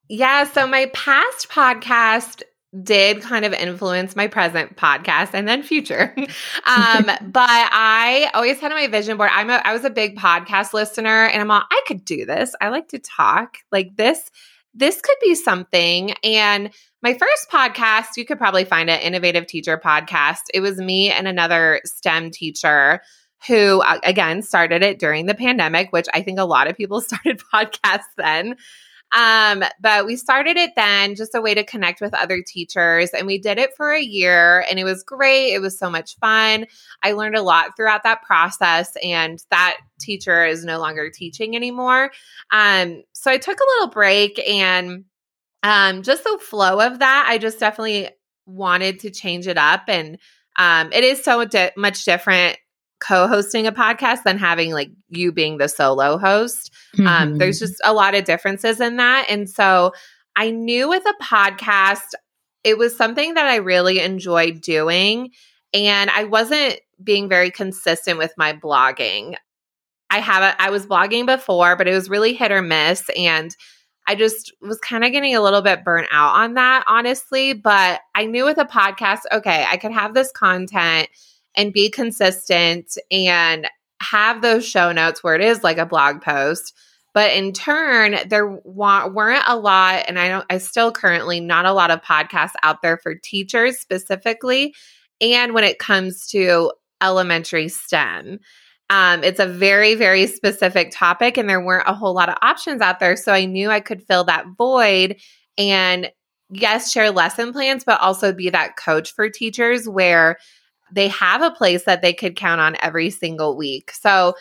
Yeah, 0.08 0.44
so 0.44 0.66
my 0.66 0.86
past 0.94 1.50
podcast 1.50 2.42
did 2.82 3.22
kind 3.22 3.44
of 3.44 3.52
influence 3.52 4.14
my 4.16 4.26
present 4.26 4.76
podcast 4.76 5.30
and 5.32 5.46
then 5.46 5.62
future. 5.62 6.14
um, 6.64 7.04
but 7.22 7.48
I 7.48 8.30
always 8.34 8.58
had 8.58 8.72
on 8.72 8.78
my 8.78 8.86
vision 8.86 9.16
board. 9.16 9.30
I'm 9.32 9.50
a 9.50 9.60
I 9.64 9.72
was 9.72 9.84
a 9.84 9.90
big 9.90 10.16
podcast 10.16 10.72
listener 10.72 11.26
and 11.26 11.42
I'm 11.42 11.50
all 11.50 11.62
I 11.70 11.82
could 11.86 12.04
do 12.04 12.24
this. 12.24 12.54
I 12.60 12.68
like 12.68 12.88
to 12.88 12.98
talk. 12.98 13.58
Like 13.70 13.96
this 13.96 14.30
this 14.74 15.00
could 15.00 15.16
be 15.22 15.34
something. 15.34 16.12
And 16.22 16.70
my 17.02 17.14
first 17.14 17.50
podcast, 17.50 18.16
you 18.16 18.24
could 18.24 18.38
probably 18.38 18.64
find 18.64 18.90
it, 18.90 19.02
Innovative 19.02 19.46
Teacher 19.46 19.78
Podcast. 19.78 20.42
It 20.52 20.60
was 20.60 20.78
me 20.78 21.10
and 21.10 21.28
another 21.28 21.80
STEM 21.84 22.30
teacher 22.30 23.02
who, 23.46 23.80
uh, 23.82 24.00
again, 24.02 24.42
started 24.42 24.82
it 24.82 24.98
during 24.98 25.26
the 25.26 25.34
pandemic, 25.34 25.92
which 25.92 26.06
I 26.12 26.22
think 26.22 26.40
a 26.40 26.44
lot 26.44 26.68
of 26.68 26.76
people 26.76 27.00
started 27.00 27.40
podcasts 27.52 28.10
then. 28.16 28.56
Um, 29.16 29.64
but 29.80 30.04
we 30.04 30.16
started 30.16 30.56
it 30.56 30.72
then 30.76 31.14
just 31.14 31.34
a 31.34 31.40
way 31.40 31.54
to 31.54 31.64
connect 31.64 32.00
with 32.00 32.12
other 32.12 32.42
teachers. 32.46 33.10
And 33.10 33.26
we 33.26 33.38
did 33.38 33.58
it 33.58 33.70
for 33.74 33.90
a 33.90 34.02
year 34.02 34.66
and 34.68 34.78
it 34.78 34.84
was 34.84 35.02
great. 35.02 35.54
It 35.54 35.60
was 35.60 35.78
so 35.78 35.88
much 35.88 36.18
fun. 36.18 36.66
I 37.02 37.12
learned 37.12 37.36
a 37.36 37.42
lot 37.42 37.74
throughout 37.74 38.02
that 38.02 38.22
process. 38.22 38.92
And 39.02 39.42
that 39.50 39.78
teacher 39.98 40.44
is 40.44 40.62
no 40.62 40.78
longer 40.78 41.10
teaching 41.10 41.56
anymore. 41.56 42.10
Um, 42.50 43.02
so 43.14 43.30
I 43.30 43.38
took 43.38 43.58
a 43.58 43.68
little 43.76 43.92
break 43.92 44.38
and 44.46 45.04
um, 45.62 46.02
just 46.02 46.24
the 46.24 46.38
flow 46.40 46.80
of 46.80 47.00
that, 47.00 47.26
I 47.28 47.38
just 47.38 47.58
definitely 47.58 48.10
wanted 48.46 49.00
to 49.00 49.10
change 49.10 49.46
it 49.46 49.58
up. 49.58 49.82
And 49.88 50.18
um, 50.56 50.92
it 50.92 51.04
is 51.04 51.22
so 51.22 51.44
di- 51.44 51.72
much 51.76 52.04
different 52.04 52.58
co-hosting 53.00 53.66
a 53.66 53.72
podcast 53.72 54.24
than 54.24 54.38
having 54.38 54.72
like 54.72 54.90
you 55.08 55.30
being 55.30 55.58
the 55.58 55.68
solo 55.68 56.18
host. 56.18 56.72
Mm-hmm. 56.96 57.06
Um, 57.06 57.38
there's 57.38 57.58
mm-hmm. 57.58 57.66
just 57.66 57.80
a 57.84 57.92
lot 57.92 58.14
of 58.14 58.24
differences 58.24 58.80
in 58.80 58.96
that. 58.96 59.26
And 59.28 59.48
so 59.48 59.92
I 60.34 60.50
knew 60.50 60.88
with 60.88 61.04
a 61.06 61.22
podcast, 61.22 62.14
it 62.64 62.76
was 62.76 62.96
something 62.96 63.34
that 63.34 63.46
I 63.46 63.56
really 63.56 64.00
enjoyed 64.00 64.60
doing. 64.60 65.30
And 65.72 66.10
I 66.10 66.24
wasn't 66.24 66.80
being 67.02 67.28
very 67.28 67.50
consistent 67.50 68.18
with 68.18 68.32
my 68.36 68.52
blogging. 68.52 69.36
I 70.10 70.18
have 70.18 70.42
a, 70.42 70.60
I 70.60 70.70
was 70.70 70.86
blogging 70.86 71.26
before, 71.26 71.76
but 71.76 71.86
it 71.86 71.94
was 71.94 72.10
really 72.10 72.32
hit 72.32 72.50
or 72.50 72.62
miss. 72.62 73.08
And 73.16 73.54
I 74.08 74.14
just 74.14 74.54
was 74.62 74.78
kind 74.78 75.04
of 75.04 75.12
getting 75.12 75.36
a 75.36 75.42
little 75.42 75.60
bit 75.60 75.84
burnt 75.84 76.08
out 76.10 76.34
on 76.34 76.54
that, 76.54 76.82
honestly. 76.88 77.52
But 77.52 78.00
I 78.14 78.24
knew 78.24 78.46
with 78.46 78.56
a 78.56 78.64
podcast, 78.64 79.20
okay, 79.30 79.66
I 79.68 79.76
could 79.76 79.92
have 79.92 80.14
this 80.14 80.32
content 80.32 81.08
and 81.54 81.74
be 81.74 81.90
consistent 81.90 82.96
and 83.10 83.68
have 84.00 84.40
those 84.40 84.66
show 84.66 84.92
notes 84.92 85.22
where 85.22 85.34
it 85.34 85.42
is 85.42 85.62
like 85.62 85.76
a 85.76 85.84
blog 85.84 86.22
post. 86.22 86.74
But 87.12 87.32
in 87.32 87.52
turn, 87.52 88.16
there 88.28 88.46
wa- 88.46 89.08
weren't 89.08 89.44
a 89.46 89.56
lot, 89.56 90.04
and 90.08 90.18
I 90.18 90.28
don't, 90.28 90.46
I 90.48 90.56
still 90.56 90.90
currently 90.90 91.40
not 91.40 91.66
a 91.66 91.72
lot 91.72 91.90
of 91.90 92.00
podcasts 92.00 92.52
out 92.62 92.80
there 92.80 92.96
for 92.96 93.14
teachers 93.14 93.78
specifically. 93.78 94.74
And 95.20 95.52
when 95.52 95.64
it 95.64 95.78
comes 95.78 96.28
to 96.28 96.72
elementary 97.02 97.68
STEM, 97.68 98.38
um, 98.90 99.22
it's 99.22 99.40
a 99.40 99.46
very, 99.46 99.94
very 99.94 100.26
specific 100.26 100.90
topic, 100.92 101.36
and 101.36 101.48
there 101.48 101.64
weren't 101.64 101.88
a 101.88 101.94
whole 101.94 102.14
lot 102.14 102.28
of 102.28 102.36
options 102.42 102.80
out 102.80 103.00
there. 103.00 103.16
So 103.16 103.32
I 103.32 103.44
knew 103.44 103.70
I 103.70 103.80
could 103.80 104.02
fill 104.02 104.24
that 104.24 104.46
void 104.56 105.16
and, 105.56 106.10
yes, 106.50 106.90
share 106.90 107.10
lesson 107.10 107.52
plans, 107.52 107.84
but 107.84 108.00
also 108.00 108.32
be 108.32 108.50
that 108.50 108.76
coach 108.76 109.14
for 109.14 109.28
teachers 109.28 109.88
where 109.88 110.38
they 110.92 111.08
have 111.08 111.42
a 111.42 111.50
place 111.50 111.84
that 111.84 112.00
they 112.00 112.14
could 112.14 112.36
count 112.36 112.60
on 112.60 112.76
every 112.80 113.10
single 113.10 113.56
week. 113.56 113.90
So 113.92 114.34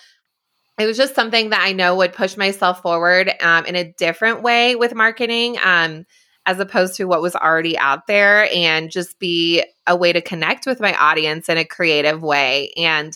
it 0.78 0.86
was 0.86 0.96
just 0.96 1.16
something 1.16 1.50
that 1.50 1.62
I 1.62 1.74
know 1.74 1.96
would 1.96 2.14
push 2.14 2.38
myself 2.38 2.82
forward 2.82 3.32
um, 3.42 3.66
in 3.66 3.76
a 3.76 3.92
different 3.94 4.44
way 4.44 4.76
with 4.76 4.96
marketing. 4.96 5.58
Um, 5.64 6.06
as 6.46 6.62
opposed 6.62 6.96
to 6.96 7.04
what 7.04 7.22
was 7.22 7.36
already 7.36 7.78
out 7.78 8.08
there 8.08 8.48
and 8.56 8.90
just 8.90 9.20
be 9.20 9.62
a 9.86 9.98
way 9.98 10.14
to 10.14 10.22
connect 10.22 10.66
with 10.66 10.80
my 10.80 10.96
audience 10.96 11.50
in 11.50 11.58
a 11.58 11.66
creative 11.66 12.24
way. 12.24 12.72
And 12.78 13.12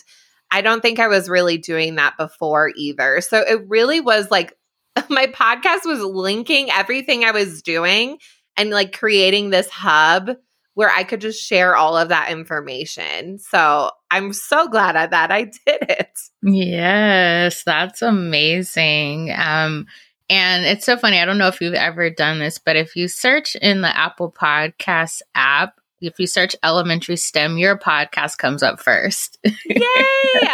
I 0.52 0.60
don't 0.60 0.82
think 0.82 0.98
I 0.98 1.08
was 1.08 1.28
really 1.28 1.58
doing 1.58 1.96
that 1.96 2.16
before 2.18 2.70
either. 2.76 3.20
So 3.22 3.38
it 3.38 3.68
really 3.68 4.00
was 4.00 4.30
like 4.30 4.56
my 5.08 5.26
podcast 5.26 5.86
was 5.86 6.00
linking 6.00 6.70
everything 6.70 7.24
I 7.24 7.30
was 7.30 7.62
doing 7.62 8.18
and 8.56 8.70
like 8.70 8.96
creating 8.96 9.50
this 9.50 9.70
hub 9.70 10.30
where 10.74 10.90
I 10.90 11.04
could 11.04 11.20
just 11.20 11.42
share 11.42 11.76
all 11.76 11.96
of 11.96 12.10
that 12.10 12.30
information. 12.30 13.38
So 13.38 13.90
I'm 14.10 14.32
so 14.32 14.68
glad 14.68 15.10
that 15.10 15.30
I 15.30 15.44
did 15.66 15.82
it. 15.88 16.18
Yes, 16.42 17.62
that's 17.64 18.02
amazing. 18.02 19.32
Um, 19.36 19.86
and 20.30 20.64
it's 20.64 20.86
so 20.86 20.96
funny. 20.96 21.18
I 21.18 21.24
don't 21.24 21.38
know 21.38 21.48
if 21.48 21.60
you've 21.60 21.74
ever 21.74 22.08
done 22.08 22.38
this, 22.38 22.58
but 22.58 22.76
if 22.76 22.96
you 22.96 23.08
search 23.08 23.54
in 23.56 23.82
the 23.82 23.94
Apple 23.94 24.32
Podcasts 24.32 25.20
app, 25.34 25.78
if 26.02 26.18
you 26.18 26.26
search 26.26 26.56
elementary 26.62 27.16
STEM, 27.16 27.58
your 27.58 27.78
podcast 27.78 28.38
comes 28.38 28.62
up 28.62 28.80
first. 28.80 29.38
Yay! 29.44 29.52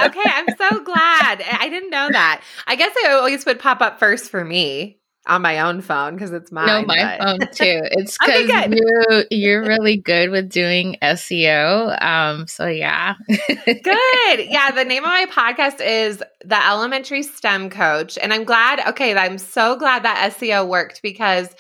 Okay, 0.04 0.22
I'm 0.24 0.46
so 0.56 0.80
glad. 0.84 1.42
I 1.60 1.68
didn't 1.70 1.90
know 1.90 2.08
that. 2.10 2.42
I 2.66 2.76
guess 2.76 2.92
it 2.96 3.10
always 3.10 3.44
would 3.46 3.58
pop 3.58 3.80
up 3.80 3.98
first 3.98 4.30
for 4.30 4.44
me 4.44 4.98
on 5.28 5.42
my 5.42 5.60
own 5.60 5.80
phone 5.80 6.14
because 6.14 6.32
it's 6.32 6.50
mine. 6.50 6.66
No, 6.66 6.82
my 6.84 7.16
but. 7.18 7.20
phone 7.20 7.38
too. 7.52 7.82
It's 7.98 8.16
because 8.18 8.48
okay, 8.48 8.74
you 8.74 9.24
you're 9.30 9.64
really 9.64 9.96
good 9.96 10.30
with 10.30 10.48
doing 10.48 10.96
SEO. 11.02 12.02
Um, 12.02 12.46
so 12.46 12.66
yeah. 12.66 13.14
good. 13.28 14.46
Yeah, 14.46 14.70
the 14.70 14.84
name 14.84 15.04
of 15.04 15.10
my 15.10 15.26
podcast 15.30 15.84
is 15.84 16.22
The 16.44 16.66
Elementary 16.66 17.22
STEM 17.22 17.70
Coach. 17.70 18.18
And 18.18 18.32
I'm 18.32 18.44
glad, 18.44 18.80
okay, 18.88 19.16
I'm 19.16 19.38
so 19.38 19.76
glad 19.76 20.04
that 20.04 20.32
SEO 20.32 20.66
worked 20.66 21.02
because 21.02 21.54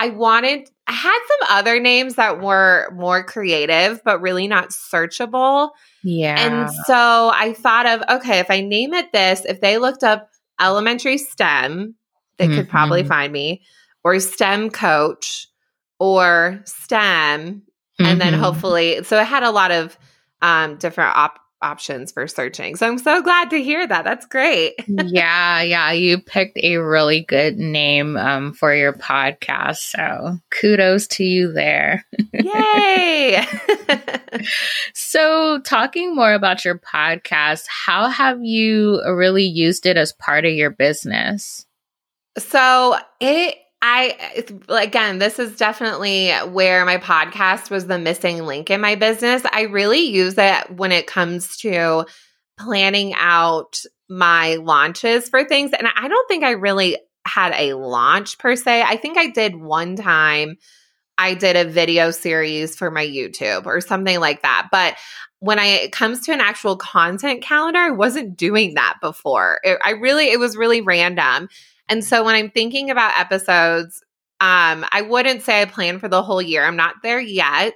I 0.00 0.08
wanted, 0.08 0.66
I 0.86 0.92
had 0.92 1.18
some 1.28 1.58
other 1.58 1.78
names 1.78 2.14
that 2.14 2.40
were 2.40 2.90
more 2.96 3.22
creative, 3.22 4.02
but 4.02 4.22
really 4.22 4.48
not 4.48 4.70
searchable. 4.70 5.72
Yeah. 6.02 6.36
And 6.38 6.70
so 6.86 7.30
I 7.34 7.52
thought 7.52 7.84
of, 7.84 8.02
okay, 8.16 8.38
if 8.38 8.50
I 8.50 8.62
name 8.62 8.94
it 8.94 9.12
this, 9.12 9.44
if 9.44 9.60
they 9.60 9.76
looked 9.76 10.02
up 10.02 10.30
elementary 10.58 11.18
STEM, 11.18 11.96
they 12.38 12.46
mm-hmm. 12.46 12.56
could 12.56 12.68
probably 12.70 13.00
mm-hmm. 13.00 13.08
find 13.08 13.30
me, 13.30 13.60
or 14.02 14.18
STEM 14.20 14.70
coach, 14.70 15.48
or 15.98 16.62
STEM. 16.64 17.60
Mm-hmm. 17.60 18.04
And 18.06 18.18
then 18.18 18.32
mm-hmm. 18.32 18.42
hopefully, 18.42 19.04
so 19.04 19.18
I 19.18 19.24
had 19.24 19.42
a 19.42 19.50
lot 19.50 19.70
of 19.70 19.98
um, 20.40 20.76
different 20.76 21.14
op- 21.14 21.40
options 21.62 22.12
for 22.12 22.26
searching. 22.26 22.76
So 22.76 22.86
I'm 22.86 22.98
so 22.98 23.22
glad 23.22 23.50
to 23.50 23.62
hear 23.62 23.86
that. 23.86 24.04
That's 24.04 24.26
great. 24.26 24.74
yeah, 24.88 25.60
yeah. 25.62 25.92
You 25.92 26.18
picked 26.18 26.58
a 26.62 26.76
really 26.76 27.22
good 27.22 27.58
name 27.58 28.16
um, 28.16 28.52
for 28.52 28.74
your 28.74 28.92
podcast. 28.92 29.78
So 29.78 30.38
kudos 30.50 31.06
to 31.08 31.24
you 31.24 31.52
there. 31.52 32.04
Yay! 32.32 33.44
so, 34.94 35.60
talking 35.60 36.14
more 36.14 36.32
about 36.32 36.64
your 36.64 36.78
podcast, 36.78 37.64
how 37.68 38.08
have 38.08 38.42
you 38.42 39.02
really 39.04 39.44
used 39.44 39.86
it 39.86 39.96
as 39.96 40.12
part 40.12 40.44
of 40.44 40.52
your 40.52 40.70
business? 40.70 41.66
So, 42.38 42.96
it 43.20 43.56
I 43.82 44.44
again, 44.68 45.18
this 45.18 45.38
is 45.38 45.56
definitely 45.56 46.32
where 46.50 46.84
my 46.84 46.98
podcast 46.98 47.70
was 47.70 47.86
the 47.86 47.98
missing 47.98 48.44
link 48.44 48.70
in 48.70 48.80
my 48.80 48.94
business. 48.94 49.42
I 49.50 49.62
really 49.62 50.00
use 50.00 50.34
it 50.36 50.70
when 50.70 50.92
it 50.92 51.06
comes 51.06 51.56
to 51.58 52.04
planning 52.58 53.14
out 53.14 53.80
my 54.08 54.56
launches 54.56 55.28
for 55.28 55.44
things. 55.44 55.70
And 55.72 55.88
I 55.96 56.08
don't 56.08 56.28
think 56.28 56.44
I 56.44 56.50
really 56.50 56.98
had 57.26 57.52
a 57.56 57.74
launch 57.74 58.38
per 58.38 58.56
se. 58.56 58.82
I 58.82 58.96
think 58.96 59.16
I 59.16 59.28
did 59.28 59.56
one 59.56 59.96
time. 59.96 60.56
I 61.16 61.34
did 61.34 61.56
a 61.56 61.70
video 61.70 62.10
series 62.10 62.76
for 62.76 62.90
my 62.90 63.06
YouTube 63.06 63.66
or 63.66 63.80
something 63.80 64.20
like 64.20 64.42
that. 64.42 64.68
But 64.72 64.96
when 65.38 65.58
I, 65.58 65.66
it 65.66 65.92
comes 65.92 66.20
to 66.26 66.32
an 66.32 66.40
actual 66.40 66.76
content 66.76 67.42
calendar, 67.42 67.78
I 67.78 67.90
wasn't 67.90 68.36
doing 68.36 68.74
that 68.74 68.96
before. 69.00 69.60
It, 69.62 69.78
I 69.82 69.90
really, 69.90 70.30
it 70.30 70.38
was 70.38 70.56
really 70.56 70.80
random. 70.80 71.48
And 71.90 72.04
so 72.04 72.24
when 72.24 72.36
I'm 72.36 72.50
thinking 72.50 72.88
about 72.90 73.18
episodes, 73.18 74.02
um, 74.40 74.86
I 74.90 75.02
wouldn't 75.02 75.42
say 75.42 75.60
I 75.60 75.66
plan 75.66 75.98
for 75.98 76.08
the 76.08 76.22
whole 76.22 76.40
year. 76.40 76.64
I'm 76.64 76.76
not 76.76 76.94
there 77.02 77.20
yet. 77.20 77.74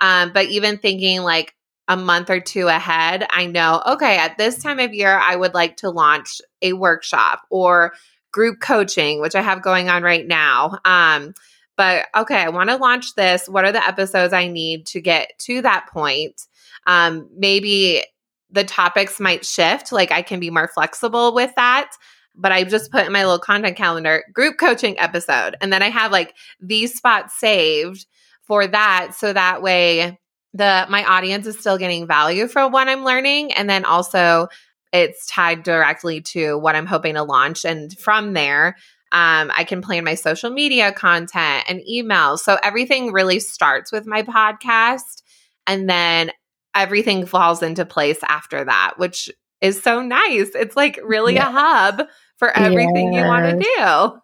Um, 0.00 0.32
but 0.32 0.46
even 0.46 0.78
thinking 0.78 1.22
like 1.22 1.54
a 1.88 1.96
month 1.96 2.30
or 2.30 2.40
two 2.40 2.68
ahead, 2.68 3.26
I 3.28 3.46
know, 3.46 3.82
okay, 3.84 4.16
at 4.16 4.38
this 4.38 4.62
time 4.62 4.78
of 4.78 4.94
year, 4.94 5.10
I 5.10 5.34
would 5.34 5.54
like 5.54 5.78
to 5.78 5.90
launch 5.90 6.40
a 6.62 6.72
workshop 6.72 7.42
or 7.50 7.94
group 8.32 8.60
coaching, 8.60 9.20
which 9.20 9.34
I 9.34 9.42
have 9.42 9.60
going 9.60 9.88
on 9.88 10.02
right 10.02 10.26
now. 10.26 10.78
Um, 10.84 11.34
but 11.76 12.06
okay, 12.16 12.36
I 12.36 12.50
want 12.50 12.70
to 12.70 12.76
launch 12.76 13.14
this. 13.14 13.48
What 13.48 13.64
are 13.64 13.72
the 13.72 13.86
episodes 13.86 14.32
I 14.32 14.48
need 14.48 14.86
to 14.86 15.00
get 15.00 15.32
to 15.40 15.62
that 15.62 15.88
point? 15.92 16.40
Um, 16.86 17.28
maybe 17.36 18.04
the 18.50 18.64
topics 18.64 19.18
might 19.18 19.44
shift, 19.44 19.92
like 19.92 20.12
I 20.12 20.22
can 20.22 20.40
be 20.40 20.50
more 20.50 20.68
flexible 20.68 21.34
with 21.34 21.54
that 21.56 21.90
but 22.38 22.52
I 22.52 22.64
just 22.64 22.90
put 22.90 23.06
in 23.06 23.12
my 23.12 23.24
little 23.24 23.38
content 23.38 23.76
calendar 23.76 24.24
group 24.32 24.56
coaching 24.58 24.98
episode. 24.98 25.56
And 25.60 25.72
then 25.72 25.82
I 25.82 25.90
have 25.90 26.12
like 26.12 26.34
these 26.60 26.94
spots 26.94 27.38
saved 27.38 28.06
for 28.42 28.66
that. 28.66 29.10
So 29.14 29.32
that 29.32 29.60
way 29.60 30.18
the 30.54 30.86
my 30.88 31.04
audience 31.04 31.46
is 31.46 31.58
still 31.58 31.76
getting 31.76 32.06
value 32.06 32.48
from 32.48 32.72
what 32.72 32.88
I'm 32.88 33.04
learning. 33.04 33.52
And 33.52 33.68
then 33.68 33.84
also 33.84 34.48
it's 34.92 35.26
tied 35.26 35.62
directly 35.62 36.22
to 36.22 36.56
what 36.56 36.74
I'm 36.74 36.86
hoping 36.86 37.14
to 37.14 37.22
launch. 37.22 37.64
And 37.64 37.96
from 37.98 38.32
there, 38.32 38.76
um, 39.12 39.50
I 39.54 39.64
can 39.64 39.82
plan 39.82 40.04
my 40.04 40.14
social 40.14 40.50
media 40.50 40.92
content 40.92 41.64
and 41.68 41.82
emails. 41.90 42.38
So 42.38 42.58
everything 42.62 43.12
really 43.12 43.40
starts 43.40 43.92
with 43.92 44.06
my 44.06 44.22
podcast. 44.22 45.22
And 45.66 45.88
then 45.88 46.30
everything 46.74 47.26
falls 47.26 47.62
into 47.62 47.84
place 47.84 48.20
after 48.22 48.64
that, 48.64 48.94
which 48.96 49.30
is 49.60 49.82
so 49.82 50.00
nice. 50.00 50.50
It's 50.54 50.76
like 50.76 50.98
really 51.02 51.34
yeah. 51.34 51.48
a 51.48 51.52
hub 51.52 52.08
for 52.38 52.56
everything 52.56 53.12
yes. 53.12 53.22
you 53.22 53.28
want 53.28 53.50
to 53.50 53.58
do. 53.58 54.20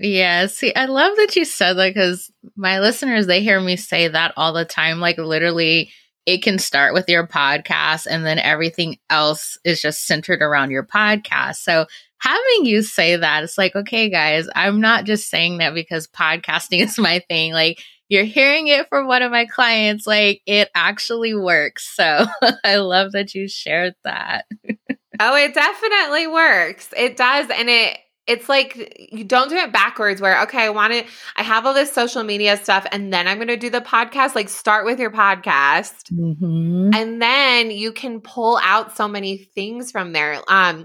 Yeah, 0.00 0.46
see, 0.46 0.72
I 0.74 0.86
love 0.86 1.16
that 1.16 1.34
you 1.34 1.44
said 1.44 1.74
that 1.74 1.92
because 1.92 2.30
my 2.56 2.78
listeners, 2.80 3.26
they 3.26 3.42
hear 3.42 3.60
me 3.60 3.76
say 3.76 4.08
that 4.08 4.32
all 4.36 4.52
the 4.52 4.64
time. 4.64 5.00
Like, 5.00 5.18
literally, 5.18 5.90
it 6.24 6.42
can 6.42 6.58
start 6.58 6.94
with 6.94 7.08
your 7.08 7.26
podcast, 7.26 8.06
and 8.08 8.24
then 8.24 8.38
everything 8.38 8.98
else 9.10 9.58
is 9.64 9.82
just 9.82 10.06
centered 10.06 10.40
around 10.40 10.70
your 10.70 10.84
podcast. 10.84 11.56
So, 11.56 11.86
having 12.18 12.64
you 12.64 12.82
say 12.82 13.16
that, 13.16 13.42
it's 13.42 13.58
like, 13.58 13.74
okay, 13.74 14.08
guys, 14.08 14.48
I'm 14.54 14.80
not 14.80 15.04
just 15.04 15.28
saying 15.28 15.58
that 15.58 15.74
because 15.74 16.06
podcasting 16.06 16.80
is 16.84 16.98
my 16.98 17.20
thing. 17.28 17.52
Like, 17.52 17.82
you're 18.08 18.24
hearing 18.24 18.68
it 18.68 18.88
from 18.88 19.08
one 19.08 19.22
of 19.22 19.32
my 19.32 19.46
clients. 19.46 20.06
Like, 20.06 20.42
it 20.46 20.70
actually 20.76 21.34
works. 21.34 21.92
So, 21.96 22.26
I 22.64 22.76
love 22.76 23.12
that 23.12 23.34
you 23.34 23.48
shared 23.48 23.94
that. 24.04 24.44
Oh, 25.20 25.36
it 25.36 25.54
definitely 25.54 26.26
works. 26.26 26.88
It 26.96 27.16
does. 27.16 27.48
And 27.50 27.68
it, 27.68 27.98
it's 28.28 28.48
like 28.48 29.08
you 29.10 29.24
don't 29.24 29.48
do 29.48 29.56
it 29.56 29.72
backwards 29.72 30.20
where 30.20 30.42
okay 30.42 30.64
i 30.64 30.68
want 30.68 30.92
to 30.92 31.02
i 31.36 31.42
have 31.42 31.66
all 31.66 31.74
this 31.74 31.90
social 31.90 32.22
media 32.22 32.56
stuff 32.56 32.86
and 32.92 33.12
then 33.12 33.26
i'm 33.26 33.38
going 33.38 33.48
to 33.48 33.56
do 33.56 33.70
the 33.70 33.80
podcast 33.80 34.34
like 34.34 34.48
start 34.48 34.84
with 34.84 35.00
your 35.00 35.10
podcast 35.10 36.12
mm-hmm. 36.12 36.90
and 36.94 37.20
then 37.20 37.70
you 37.70 37.90
can 37.90 38.20
pull 38.20 38.60
out 38.62 38.96
so 38.96 39.08
many 39.08 39.38
things 39.38 39.90
from 39.90 40.12
there 40.12 40.34
um 40.48 40.84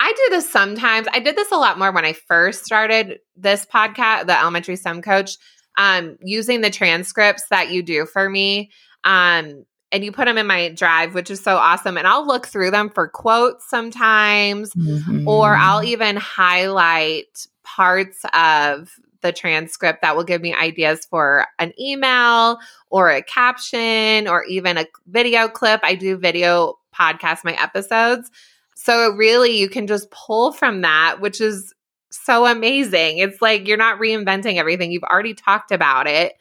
i 0.00 0.12
do 0.12 0.26
this 0.30 0.50
sometimes 0.50 1.06
i 1.12 1.20
did 1.20 1.36
this 1.36 1.52
a 1.52 1.56
lot 1.56 1.78
more 1.78 1.92
when 1.92 2.04
i 2.04 2.12
first 2.12 2.64
started 2.64 3.20
this 3.36 3.64
podcast 3.64 4.26
the 4.26 4.38
elementary 4.38 4.76
STEM 4.76 5.00
coach 5.00 5.36
um 5.78 6.18
using 6.20 6.60
the 6.60 6.70
transcripts 6.70 7.44
that 7.50 7.70
you 7.70 7.82
do 7.82 8.04
for 8.04 8.28
me 8.28 8.70
um 9.04 9.64
and 9.92 10.04
you 10.04 10.12
put 10.12 10.26
them 10.26 10.38
in 10.38 10.46
my 10.46 10.68
drive, 10.68 11.14
which 11.14 11.30
is 11.30 11.42
so 11.42 11.56
awesome. 11.56 11.96
And 11.96 12.06
I'll 12.06 12.26
look 12.26 12.46
through 12.46 12.70
them 12.70 12.90
for 12.90 13.08
quotes 13.08 13.68
sometimes, 13.68 14.72
mm-hmm. 14.72 15.26
or 15.26 15.54
I'll 15.56 15.82
even 15.82 16.16
highlight 16.16 17.46
parts 17.62 18.24
of 18.32 18.90
the 19.22 19.32
transcript 19.32 20.02
that 20.02 20.16
will 20.16 20.24
give 20.24 20.40
me 20.40 20.54
ideas 20.54 21.04
for 21.04 21.46
an 21.58 21.72
email 21.78 22.58
or 22.88 23.10
a 23.10 23.22
caption 23.22 24.26
or 24.28 24.44
even 24.44 24.78
a 24.78 24.86
video 25.06 25.48
clip. 25.48 25.80
I 25.82 25.94
do 25.94 26.16
video 26.16 26.78
podcast 26.98 27.44
my 27.44 27.52
episodes. 27.52 28.30
So 28.76 29.12
really 29.12 29.58
you 29.58 29.68
can 29.68 29.86
just 29.86 30.10
pull 30.10 30.52
from 30.52 30.80
that, 30.82 31.20
which 31.20 31.40
is 31.40 31.74
so 32.10 32.46
amazing. 32.46 33.18
It's 33.18 33.42
like 33.42 33.68
you're 33.68 33.76
not 33.76 33.98
reinventing 34.00 34.56
everything. 34.56 34.90
You've 34.90 35.02
already 35.04 35.34
talked 35.34 35.70
about 35.70 36.06
it. 36.06 36.32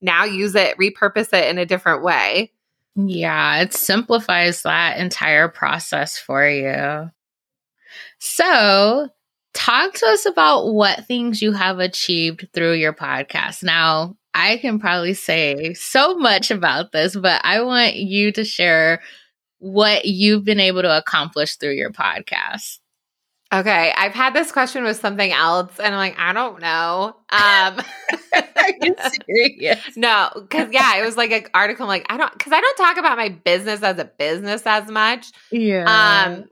Now 0.00 0.24
use 0.24 0.54
it, 0.54 0.78
repurpose 0.78 1.32
it 1.32 1.48
in 1.48 1.58
a 1.58 1.66
different 1.66 2.04
way. 2.04 2.52
Yeah, 3.06 3.62
it 3.62 3.72
simplifies 3.74 4.62
that 4.62 4.98
entire 4.98 5.48
process 5.48 6.18
for 6.18 6.48
you. 6.48 7.10
So, 8.18 9.08
talk 9.54 9.94
to 9.94 10.06
us 10.06 10.26
about 10.26 10.72
what 10.72 11.06
things 11.06 11.40
you 11.40 11.52
have 11.52 11.78
achieved 11.78 12.48
through 12.52 12.72
your 12.72 12.92
podcast. 12.92 13.62
Now, 13.62 14.16
I 14.34 14.56
can 14.56 14.80
probably 14.80 15.14
say 15.14 15.74
so 15.74 16.16
much 16.16 16.50
about 16.50 16.90
this, 16.90 17.14
but 17.14 17.40
I 17.44 17.62
want 17.62 17.94
you 17.94 18.32
to 18.32 18.44
share 18.44 19.00
what 19.58 20.04
you've 20.04 20.44
been 20.44 20.60
able 20.60 20.82
to 20.82 20.98
accomplish 20.98 21.54
through 21.54 21.74
your 21.74 21.92
podcast. 21.92 22.78
Okay, 23.52 23.92
I've 23.96 24.12
had 24.12 24.34
this 24.34 24.50
question 24.50 24.82
with 24.82 25.00
something 25.00 25.32
else, 25.32 25.78
and 25.78 25.94
I'm 25.94 25.98
like, 25.98 26.18
I 26.18 26.32
don't 26.32 26.60
know. 26.60 27.14
Um, 27.30 27.80
you 28.82 28.94
serious? 29.58 29.96
no, 29.96 30.30
because 30.34 30.68
yeah, 30.72 30.98
it 30.98 31.04
was 31.04 31.16
like 31.16 31.30
an 31.30 31.44
article. 31.54 31.84
I'm 31.84 31.88
like, 31.88 32.06
I 32.08 32.16
don't, 32.16 32.32
because 32.32 32.52
I 32.52 32.60
don't 32.60 32.76
talk 32.76 32.96
about 32.96 33.16
my 33.16 33.28
business 33.28 33.82
as 33.82 33.98
a 33.98 34.04
business 34.04 34.62
as 34.66 34.90
much. 34.90 35.26
Yeah. 35.50 35.84
Um. 36.26 36.44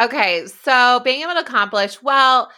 Okay, 0.00 0.46
so 0.46 1.00
being 1.04 1.22
able 1.22 1.34
to 1.34 1.40
accomplish 1.40 2.02
well. 2.02 2.50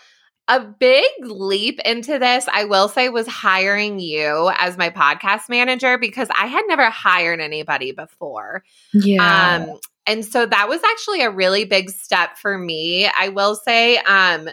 A 0.49 0.59
big 0.61 1.09
leap 1.21 1.79
into 1.85 2.19
this, 2.19 2.47
I 2.53 2.65
will 2.65 2.89
say, 2.89 3.09
was 3.09 3.29
hiring 3.29 4.01
you 4.01 4.51
as 4.59 4.77
my 4.77 4.91
podcast 4.91 5.49
manager 5.49 5.99
because 5.99 6.29
I 6.37 6.47
had 6.47 6.65
never 6.67 6.91
hired 6.91 7.41
anybody 7.41 7.93
before. 7.93 8.65
Yeah. 8.93 9.65
Um, 9.71 9.79
and 10.07 10.25
so 10.25 10.45
that 10.45 10.69
was 10.69 10.81
actually 10.83 11.23
a 11.23 11.31
really 11.31 11.65
big 11.65 11.91
step 11.91 12.39
for 12.39 12.59
me. 12.59 13.07
I 13.07 13.29
will 13.29 13.55
say, 13.55 13.99
um, 13.99 14.49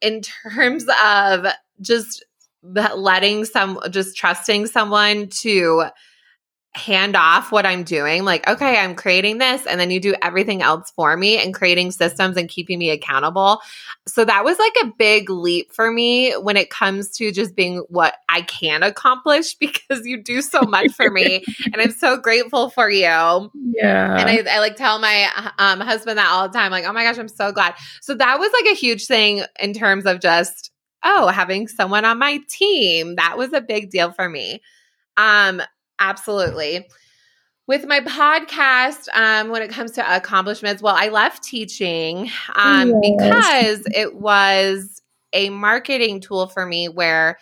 in 0.00 0.20
terms 0.52 0.86
of 1.02 1.46
just 1.80 2.24
letting 2.74 3.44
some, 3.44 3.80
just 3.90 4.16
trusting 4.16 4.66
someone 4.66 5.28
to 5.40 5.86
hand 6.76 7.16
off 7.16 7.50
what 7.50 7.64
I'm 7.64 7.84
doing. 7.84 8.24
Like, 8.24 8.46
okay, 8.46 8.78
I'm 8.78 8.94
creating 8.94 9.38
this, 9.38 9.66
and 9.66 9.80
then 9.80 9.90
you 9.90 9.98
do 9.98 10.14
everything 10.22 10.62
else 10.62 10.92
for 10.94 11.16
me 11.16 11.38
and 11.38 11.54
creating 11.54 11.90
systems 11.90 12.36
and 12.36 12.48
keeping 12.48 12.78
me 12.78 12.90
accountable. 12.90 13.62
So 14.06 14.24
that 14.24 14.44
was 14.44 14.58
like 14.58 14.74
a 14.82 14.92
big 14.98 15.30
leap 15.30 15.72
for 15.72 15.90
me 15.90 16.32
when 16.32 16.56
it 16.56 16.68
comes 16.68 17.10
to 17.16 17.32
just 17.32 17.56
being 17.56 17.78
what 17.88 18.14
I 18.28 18.42
can 18.42 18.82
accomplish 18.82 19.54
because 19.58 20.04
you 20.04 20.22
do 20.22 20.42
so 20.42 20.62
much 20.62 20.92
for 20.92 21.10
me. 21.10 21.42
and 21.72 21.80
I'm 21.80 21.92
so 21.92 22.18
grateful 22.18 22.68
for 22.70 22.90
you. 22.90 23.00
Yeah. 23.04 24.16
And 24.18 24.28
I, 24.28 24.56
I 24.56 24.58
like 24.58 24.76
tell 24.76 24.98
my 24.98 25.28
um, 25.58 25.80
husband 25.80 26.18
that 26.18 26.28
all 26.28 26.48
the 26.48 26.56
time, 26.56 26.70
like, 26.70 26.84
oh 26.84 26.92
my 26.92 27.04
gosh, 27.04 27.18
I'm 27.18 27.28
so 27.28 27.52
glad. 27.52 27.74
So 28.02 28.14
that 28.14 28.38
was 28.38 28.52
like 28.52 28.72
a 28.72 28.76
huge 28.76 29.06
thing 29.06 29.42
in 29.60 29.72
terms 29.72 30.04
of 30.04 30.20
just 30.20 30.70
oh, 31.04 31.28
having 31.28 31.68
someone 31.68 32.04
on 32.04 32.18
my 32.18 32.40
team, 32.48 33.16
that 33.16 33.38
was 33.38 33.52
a 33.52 33.60
big 33.60 33.90
deal 33.90 34.12
for 34.12 34.28
me. 34.28 34.60
Um, 35.16 35.62
absolutely. 35.98 36.86
With 37.66 37.86
my 37.86 38.00
podcast, 38.00 39.08
um, 39.14 39.50
when 39.50 39.62
it 39.62 39.70
comes 39.70 39.92
to 39.92 40.16
accomplishments, 40.16 40.82
well, 40.82 40.94
I 40.96 41.08
left 41.08 41.42
teaching 41.42 42.30
um, 42.54 42.92
yes. 43.02 43.16
because 43.18 43.82
it 43.94 44.14
was 44.14 45.02
a 45.32 45.50
marketing 45.50 46.20
tool 46.20 46.46
for 46.46 46.64
me 46.64 46.88
where 46.88 47.38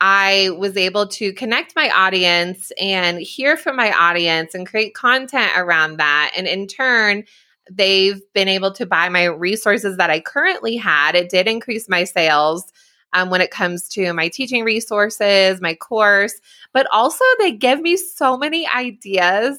I 0.00 0.50
was 0.58 0.76
able 0.76 1.08
to 1.08 1.32
connect 1.32 1.74
my 1.74 1.88
audience 1.88 2.72
and 2.80 3.18
hear 3.18 3.56
from 3.56 3.76
my 3.76 3.90
audience 3.90 4.54
and 4.54 4.66
create 4.66 4.94
content 4.94 5.52
around 5.56 5.96
that. 5.96 6.32
And 6.36 6.46
in 6.46 6.66
turn, 6.66 7.24
they've 7.70 8.20
been 8.34 8.48
able 8.48 8.72
to 8.72 8.84
buy 8.84 9.08
my 9.08 9.24
resources 9.24 9.96
that 9.96 10.10
I 10.10 10.20
currently 10.20 10.76
had. 10.76 11.14
It 11.14 11.30
did 11.30 11.48
increase 11.48 11.88
my 11.88 12.04
sales 12.04 12.70
um, 13.14 13.30
when 13.30 13.40
it 13.40 13.50
comes 13.50 13.88
to 13.90 14.12
my 14.12 14.28
teaching 14.28 14.64
resources, 14.64 15.60
my 15.60 15.74
course, 15.74 16.34
but 16.72 16.86
also 16.92 17.24
they 17.38 17.52
give 17.52 17.80
me 17.80 17.96
so 17.96 18.36
many 18.36 18.68
ideas 18.68 19.58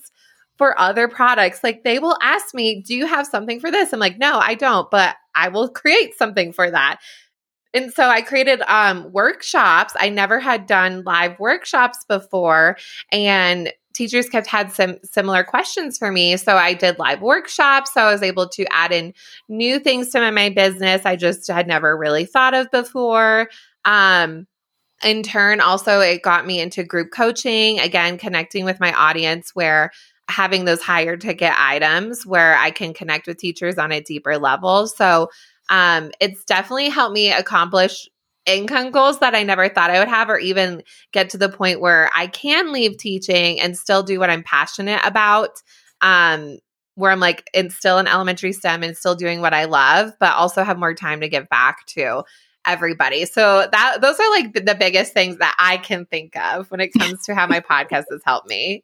for 0.58 0.80
other 0.80 1.08
products. 1.08 1.64
Like 1.64 1.84
they 1.84 2.00
will 2.00 2.18
ask 2.22 2.54
me, 2.54 2.82
Do 2.82 2.96
you 2.96 3.08
have 3.08 3.26
something 3.26 3.60
for 3.60 3.72
this? 3.72 3.94
I'm 3.94 4.00
like, 4.00 4.18
No, 4.18 4.38
I 4.38 4.56
don't, 4.56 4.90
but 4.92 5.16
I 5.34 5.48
will 5.48 5.70
create 5.70 6.18
something 6.18 6.54
for 6.54 6.70
that. 6.70 7.00
And 7.74 7.92
so 7.92 8.08
I 8.08 8.22
created 8.22 8.62
um, 8.68 9.12
workshops. 9.12 9.94
I 10.00 10.08
never 10.08 10.40
had 10.40 10.66
done 10.66 11.04
live 11.04 11.38
workshops 11.40 12.06
before. 12.08 12.78
And 13.12 13.74
teachers 13.96 14.30
kept 14.30 14.48
had 14.48 14.72
some 14.72 14.98
similar 15.04 15.44
questions 15.44 15.98
for 15.98 16.12
me. 16.12 16.38
So 16.38 16.58
I 16.58 16.74
did 16.74 17.00
live 17.00 17.22
workshops. 17.22 17.94
So 17.94 18.02
I 18.02 18.12
was 18.12 18.22
able 18.22 18.50
to 18.50 18.66
add 18.72 18.92
in 18.92 19.14
new 19.50 19.80
things 19.80 20.10
to 20.10 20.20
my, 20.20 20.32
my 20.32 20.50
business 20.50 21.06
I 21.06 21.16
just 21.16 21.48
had 21.48 21.68
never 21.68 21.98
really 21.98 22.26
thought 22.26 22.54
of 22.54 22.70
before. 22.72 23.50
Um, 23.86 24.48
in 25.04 25.24
turn, 25.24 25.60
also, 25.60 26.00
it 26.00 26.22
got 26.22 26.46
me 26.46 26.60
into 26.60 26.84
group 26.84 27.12
coaching, 27.12 27.80
again, 27.80 28.18
connecting 28.18 28.66
with 28.66 28.80
my 28.80 28.94
audience 28.94 29.52
where 29.54 29.92
having 30.30 30.66
those 30.66 30.82
higher 30.82 31.18
ticket 31.18 31.54
items 31.56 32.26
where 32.26 32.58
I 32.58 32.72
can 32.72 32.94
connect 32.94 33.28
with 33.28 33.38
teachers 33.38 33.78
on 33.78 33.92
a 33.92 34.02
deeper 34.02 34.38
level. 34.38 34.88
So 34.88 35.30
um, 35.70 36.12
it's 36.20 36.44
definitely 36.46 36.90
helped 36.90 37.14
me 37.14 37.32
accomplish 37.32 38.10
income 38.46 38.92
goals 38.92 39.20
that 39.20 39.36
I 39.36 39.44
never 39.44 39.70
thought 39.70 39.90
I 39.90 40.00
would 40.00 40.08
have, 40.08 40.30
or 40.30 40.38
even 40.38 40.84
get 41.12 41.30
to 41.32 41.38
the 41.38 41.50
point 41.50 41.82
where 41.82 42.10
I 42.16 42.28
can 42.28 42.72
leave 42.72 42.98
teaching 42.98 43.60
and 43.60 43.78
still 43.78 44.04
do 44.04 44.20
what 44.20 44.30
I'm 44.30 44.44
passionate 44.44 45.02
about. 45.04 45.62
Um, 46.02 46.60
where 46.96 47.12
I'm 47.12 47.20
like, 47.20 47.50
it's 47.54 47.76
still 47.76 47.98
in 47.98 48.08
elementary 48.08 48.54
STEM 48.54 48.82
and 48.82 48.96
still 48.96 49.16
doing 49.16 49.42
what 49.42 49.54
I 49.54 49.66
love, 49.66 50.14
but 50.20 50.34
also 50.34 50.64
have 50.64 50.80
more 50.80 50.94
time 50.94 51.22
to 51.22 51.28
give 51.28 51.50
back 51.50 51.86
to 51.88 52.24
everybody. 52.66 53.26
So 53.26 53.68
that 53.72 53.98
those 54.02 54.20
are 54.20 54.30
like 54.32 54.54
the, 54.54 54.62
the 54.62 54.76
biggest 54.76 55.14
things 55.14 55.38
that 55.38 55.56
I 55.60 55.78
can 55.78 56.06
think 56.06 56.36
of 56.38 56.72
when 56.72 56.80
it 56.80 56.94
comes 56.98 57.26
to 57.26 57.36
how 57.36 57.48
my 57.48 57.60
podcast 57.72 58.06
has 58.12 58.22
helped 58.26 58.48
me. 58.48 58.84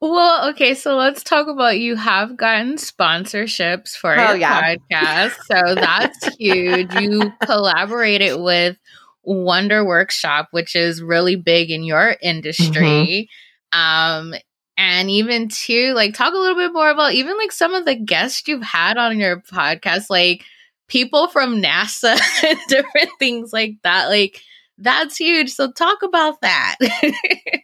Well, 0.00 0.50
okay, 0.50 0.74
so 0.74 0.96
let's 0.96 1.22
talk 1.22 1.48
about 1.48 1.78
you 1.78 1.96
have 1.96 2.36
gotten 2.36 2.76
sponsorships 2.76 3.96
for 3.96 4.18
oh, 4.18 4.30
your 4.30 4.36
yeah. 4.36 4.76
podcast. 4.76 5.36
So 5.46 5.74
that's 5.74 6.36
huge. 6.36 6.92
You 6.94 7.32
collaborated 7.44 8.40
with 8.40 8.76
Wonder 9.22 9.84
Workshop, 9.84 10.48
which 10.50 10.76
is 10.76 11.02
really 11.02 11.36
big 11.36 11.70
in 11.70 11.84
your 11.84 12.16
industry. 12.22 13.28
Mm-hmm. 13.72 13.78
Um 13.78 14.34
and 14.76 15.10
even 15.10 15.48
too 15.48 15.92
like 15.94 16.14
talk 16.14 16.34
a 16.34 16.36
little 16.36 16.56
bit 16.56 16.72
more 16.72 16.90
about 16.90 17.12
even 17.12 17.36
like 17.36 17.52
some 17.52 17.74
of 17.74 17.84
the 17.84 17.94
guests 17.94 18.46
you've 18.46 18.62
had 18.62 18.96
on 18.96 19.18
your 19.18 19.40
podcast 19.40 20.06
like 20.10 20.42
people 20.88 21.28
from 21.28 21.62
NASA 21.62 22.18
and 22.44 22.58
different 22.68 23.10
things 23.18 23.52
like 23.52 23.76
that 23.82 24.08
like 24.08 24.40
that's 24.78 25.16
huge 25.16 25.50
so 25.50 25.70
talk 25.70 26.02
about 26.02 26.40
that 26.40 26.76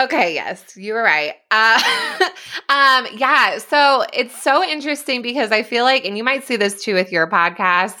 Okay, 0.00 0.32
yes, 0.32 0.76
you 0.76 0.94
were 0.94 1.02
right. 1.02 1.34
Uh, 1.50 1.78
um, 2.70 3.06
yeah, 3.16 3.58
so 3.58 4.06
it's 4.14 4.42
so 4.42 4.64
interesting 4.64 5.20
because 5.20 5.52
I 5.52 5.62
feel 5.62 5.84
like, 5.84 6.06
and 6.06 6.16
you 6.16 6.24
might 6.24 6.44
see 6.44 6.56
this 6.56 6.82
too 6.82 6.94
with 6.94 7.12
your 7.12 7.28
podcast, 7.28 8.00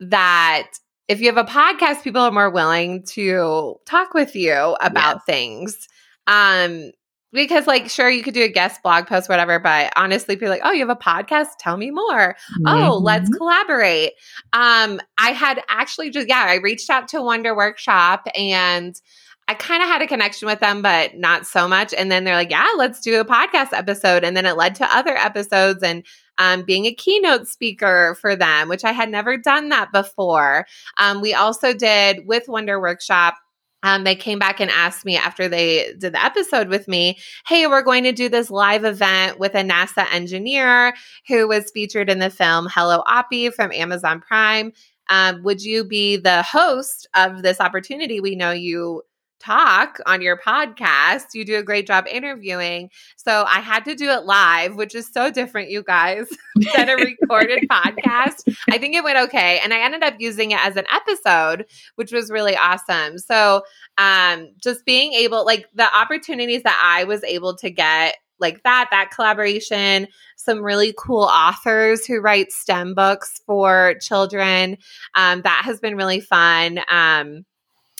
that 0.00 0.66
if 1.06 1.20
you 1.20 1.32
have 1.32 1.36
a 1.36 1.48
podcast, 1.48 2.02
people 2.02 2.20
are 2.22 2.32
more 2.32 2.50
willing 2.50 3.04
to 3.10 3.76
talk 3.86 4.12
with 4.12 4.34
you 4.34 4.76
about 4.80 5.24
things. 5.24 5.86
Um, 6.26 6.90
because 7.32 7.66
like 7.66 7.90
sure 7.90 8.08
you 8.08 8.22
could 8.22 8.34
do 8.34 8.42
a 8.42 8.48
guest 8.48 8.82
blog 8.82 9.06
post 9.06 9.28
whatever 9.28 9.58
but 9.58 9.92
honestly 9.96 10.36
people 10.36 10.48
like 10.48 10.62
oh 10.64 10.70
you 10.72 10.78
have 10.78 10.88
a 10.88 10.96
podcast 10.96 11.48
tell 11.58 11.76
me 11.76 11.90
more 11.90 12.34
mm-hmm. 12.34 12.66
oh 12.66 12.96
let's 12.96 13.28
mm-hmm. 13.28 13.36
collaborate 13.36 14.12
um 14.52 15.00
i 15.18 15.32
had 15.32 15.60
actually 15.68 16.08
just 16.08 16.28
yeah 16.28 16.44
i 16.46 16.54
reached 16.54 16.88
out 16.88 17.08
to 17.08 17.20
wonder 17.20 17.54
workshop 17.54 18.26
and 18.36 19.00
I 19.48 19.54
kind 19.54 19.82
of 19.82 19.88
had 19.88 20.02
a 20.02 20.08
connection 20.08 20.46
with 20.46 20.58
them, 20.58 20.82
but 20.82 21.16
not 21.16 21.46
so 21.46 21.68
much. 21.68 21.94
And 21.94 22.10
then 22.10 22.24
they're 22.24 22.34
like, 22.34 22.50
yeah, 22.50 22.66
let's 22.76 23.00
do 23.00 23.20
a 23.20 23.24
podcast 23.24 23.72
episode. 23.72 24.24
And 24.24 24.36
then 24.36 24.44
it 24.44 24.56
led 24.56 24.74
to 24.76 24.96
other 24.96 25.16
episodes 25.16 25.84
and 25.84 26.04
um, 26.38 26.64
being 26.64 26.86
a 26.86 26.94
keynote 26.94 27.46
speaker 27.46 28.16
for 28.20 28.34
them, 28.34 28.68
which 28.68 28.84
I 28.84 28.92
had 28.92 29.08
never 29.08 29.36
done 29.36 29.68
that 29.68 29.92
before. 29.92 30.66
Um, 30.98 31.20
we 31.20 31.32
also 31.32 31.72
did 31.72 32.26
with 32.26 32.48
Wonder 32.48 32.80
Workshop. 32.80 33.36
Um, 33.84 34.02
they 34.02 34.16
came 34.16 34.40
back 34.40 34.58
and 34.58 34.70
asked 34.70 35.04
me 35.04 35.16
after 35.16 35.48
they 35.48 35.94
did 35.96 36.14
the 36.14 36.24
episode 36.24 36.68
with 36.68 36.88
me, 36.88 37.18
Hey, 37.46 37.68
we're 37.68 37.82
going 37.82 38.02
to 38.02 38.12
do 38.12 38.28
this 38.28 38.50
live 38.50 38.84
event 38.84 39.38
with 39.38 39.54
a 39.54 39.62
NASA 39.62 40.12
engineer 40.12 40.92
who 41.28 41.46
was 41.46 41.70
featured 41.70 42.10
in 42.10 42.18
the 42.18 42.30
film 42.30 42.66
Hello 42.68 43.04
Oppie 43.06 43.52
from 43.52 43.70
Amazon 43.70 44.20
Prime. 44.20 44.72
Um, 45.08 45.44
would 45.44 45.62
you 45.62 45.84
be 45.84 46.16
the 46.16 46.42
host 46.42 47.06
of 47.14 47.42
this 47.42 47.60
opportunity? 47.60 48.18
We 48.18 48.34
know 48.34 48.50
you 48.50 49.02
talk 49.40 49.98
on 50.06 50.22
your 50.22 50.38
podcast. 50.38 51.34
You 51.34 51.44
do 51.44 51.58
a 51.58 51.62
great 51.62 51.86
job 51.86 52.06
interviewing. 52.10 52.90
So 53.16 53.44
I 53.46 53.60
had 53.60 53.84
to 53.84 53.94
do 53.94 54.10
it 54.10 54.24
live, 54.24 54.76
which 54.76 54.94
is 54.94 55.08
so 55.12 55.30
different, 55.30 55.70
you 55.70 55.82
guys, 55.82 56.28
than 56.74 56.88
a 56.88 56.96
recorded 56.96 57.68
podcast. 57.70 58.56
I 58.70 58.78
think 58.78 58.94
it 58.94 59.04
went 59.04 59.18
okay. 59.28 59.60
And 59.62 59.72
I 59.72 59.80
ended 59.80 60.02
up 60.02 60.14
using 60.18 60.52
it 60.52 60.58
as 60.64 60.76
an 60.76 60.86
episode, 60.92 61.66
which 61.96 62.12
was 62.12 62.30
really 62.30 62.56
awesome. 62.56 63.18
So 63.18 63.62
um, 63.98 64.48
just 64.62 64.84
being 64.84 65.12
able, 65.12 65.44
like 65.44 65.66
the 65.74 65.94
opportunities 65.96 66.62
that 66.62 66.80
I 66.82 67.04
was 67.04 67.22
able 67.24 67.56
to 67.56 67.70
get 67.70 68.16
like 68.38 68.62
that, 68.64 68.88
that 68.90 69.10
collaboration, 69.14 70.08
some 70.36 70.60
really 70.60 70.94
cool 70.98 71.22
authors 71.22 72.04
who 72.04 72.20
write 72.20 72.52
STEM 72.52 72.94
books 72.94 73.40
for 73.46 73.94
children. 74.00 74.76
Um, 75.14 75.42
that 75.42 75.62
has 75.64 75.80
been 75.80 75.96
really 75.96 76.20
fun. 76.20 76.80
Um, 76.88 77.44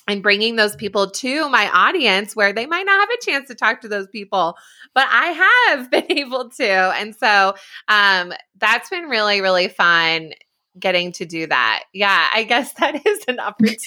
and 0.09 0.23
bringing 0.23 0.57
those 0.57 0.77
people 0.77 1.11
to 1.11 1.49
my 1.49 1.69
audience 1.71 2.37
where 2.37 2.53
they 2.53 2.66
might 2.66 2.87
not 2.87 3.01
have 3.01 3.09
a 3.11 3.25
chance 3.25 3.49
to 3.49 3.55
talk 3.55 3.81
to 3.81 3.88
those 3.88 4.07
people 4.09 4.57
but 4.95 5.07
i 5.11 5.27
have 5.69 5.90
been 5.90 6.11
able 6.11 6.49
to. 6.51 6.66
And 6.66 7.14
so 7.14 7.55
um, 7.88 8.33
that's 8.59 8.90
been 8.90 9.05
really 9.05 9.40
really 9.40 9.69
fun 9.69 10.33
getting 10.79 11.12
to 11.12 11.25
do 11.25 11.47
that. 11.47 11.85
Yeah 11.92 12.29
i 12.35 12.42
guess 12.45 12.73
that 12.75 12.95
is 13.07 13.25
an 13.29 13.38
opportunity. 13.38 13.83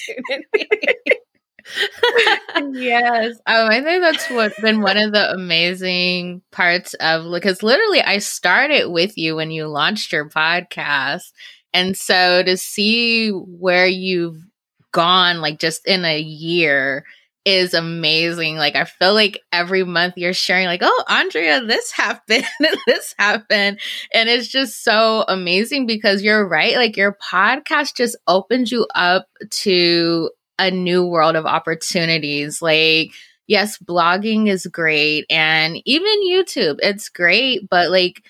Yes. 2.72 3.36
Um, 3.46 3.68
i 3.68 3.82
think 3.82 4.02
that's 4.02 4.28
what 4.30 4.52
been 4.62 4.80
one 4.80 4.96
of 4.96 5.12
the 5.12 5.30
amazing 5.30 6.42
parts 6.50 6.94
of 6.94 7.30
because 7.30 7.62
literally 7.62 8.00
i 8.00 8.18
started 8.18 8.88
with 8.88 9.16
you 9.18 9.36
when 9.36 9.50
you 9.50 9.66
launched 9.68 10.12
your 10.12 10.28
podcast. 10.28 11.32
And 11.72 11.96
so 11.96 12.42
to 12.42 12.56
see 12.56 13.28
where 13.30 13.86
you've 13.86 14.42
gone 14.92 15.40
like 15.40 15.58
just 15.58 15.86
in 15.86 16.04
a 16.04 16.18
year 16.18 17.04
is 17.44 17.72
amazing. 17.74 18.56
Like 18.56 18.76
I 18.76 18.84
feel 18.84 19.14
like 19.14 19.40
every 19.52 19.84
month 19.84 20.14
you're 20.16 20.34
sharing 20.34 20.66
like, 20.66 20.80
"Oh, 20.82 21.04
Andrea, 21.08 21.62
this 21.64 21.90
happened, 21.90 22.44
and 22.60 22.76
this 22.86 23.14
happened." 23.18 23.80
And 24.12 24.28
it's 24.28 24.48
just 24.48 24.84
so 24.84 25.24
amazing 25.28 25.86
because 25.86 26.22
you're 26.22 26.46
right, 26.46 26.76
like 26.76 26.96
your 26.96 27.16
podcast 27.22 27.96
just 27.96 28.16
opens 28.28 28.70
you 28.70 28.86
up 28.94 29.26
to 29.50 30.30
a 30.58 30.70
new 30.70 31.04
world 31.06 31.36
of 31.36 31.46
opportunities. 31.46 32.60
Like 32.60 33.12
yes, 33.46 33.78
blogging 33.78 34.48
is 34.48 34.66
great 34.66 35.26
and 35.28 35.82
even 35.84 36.28
YouTube, 36.28 36.76
it's 36.82 37.08
great, 37.08 37.68
but 37.68 37.90
like 37.90 38.22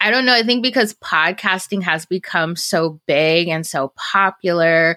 I 0.00 0.12
don't 0.12 0.24
know, 0.26 0.34
I 0.34 0.44
think 0.44 0.62
because 0.62 0.94
podcasting 0.94 1.82
has 1.82 2.06
become 2.06 2.54
so 2.54 3.00
big 3.08 3.48
and 3.48 3.66
so 3.66 3.92
popular, 3.96 4.96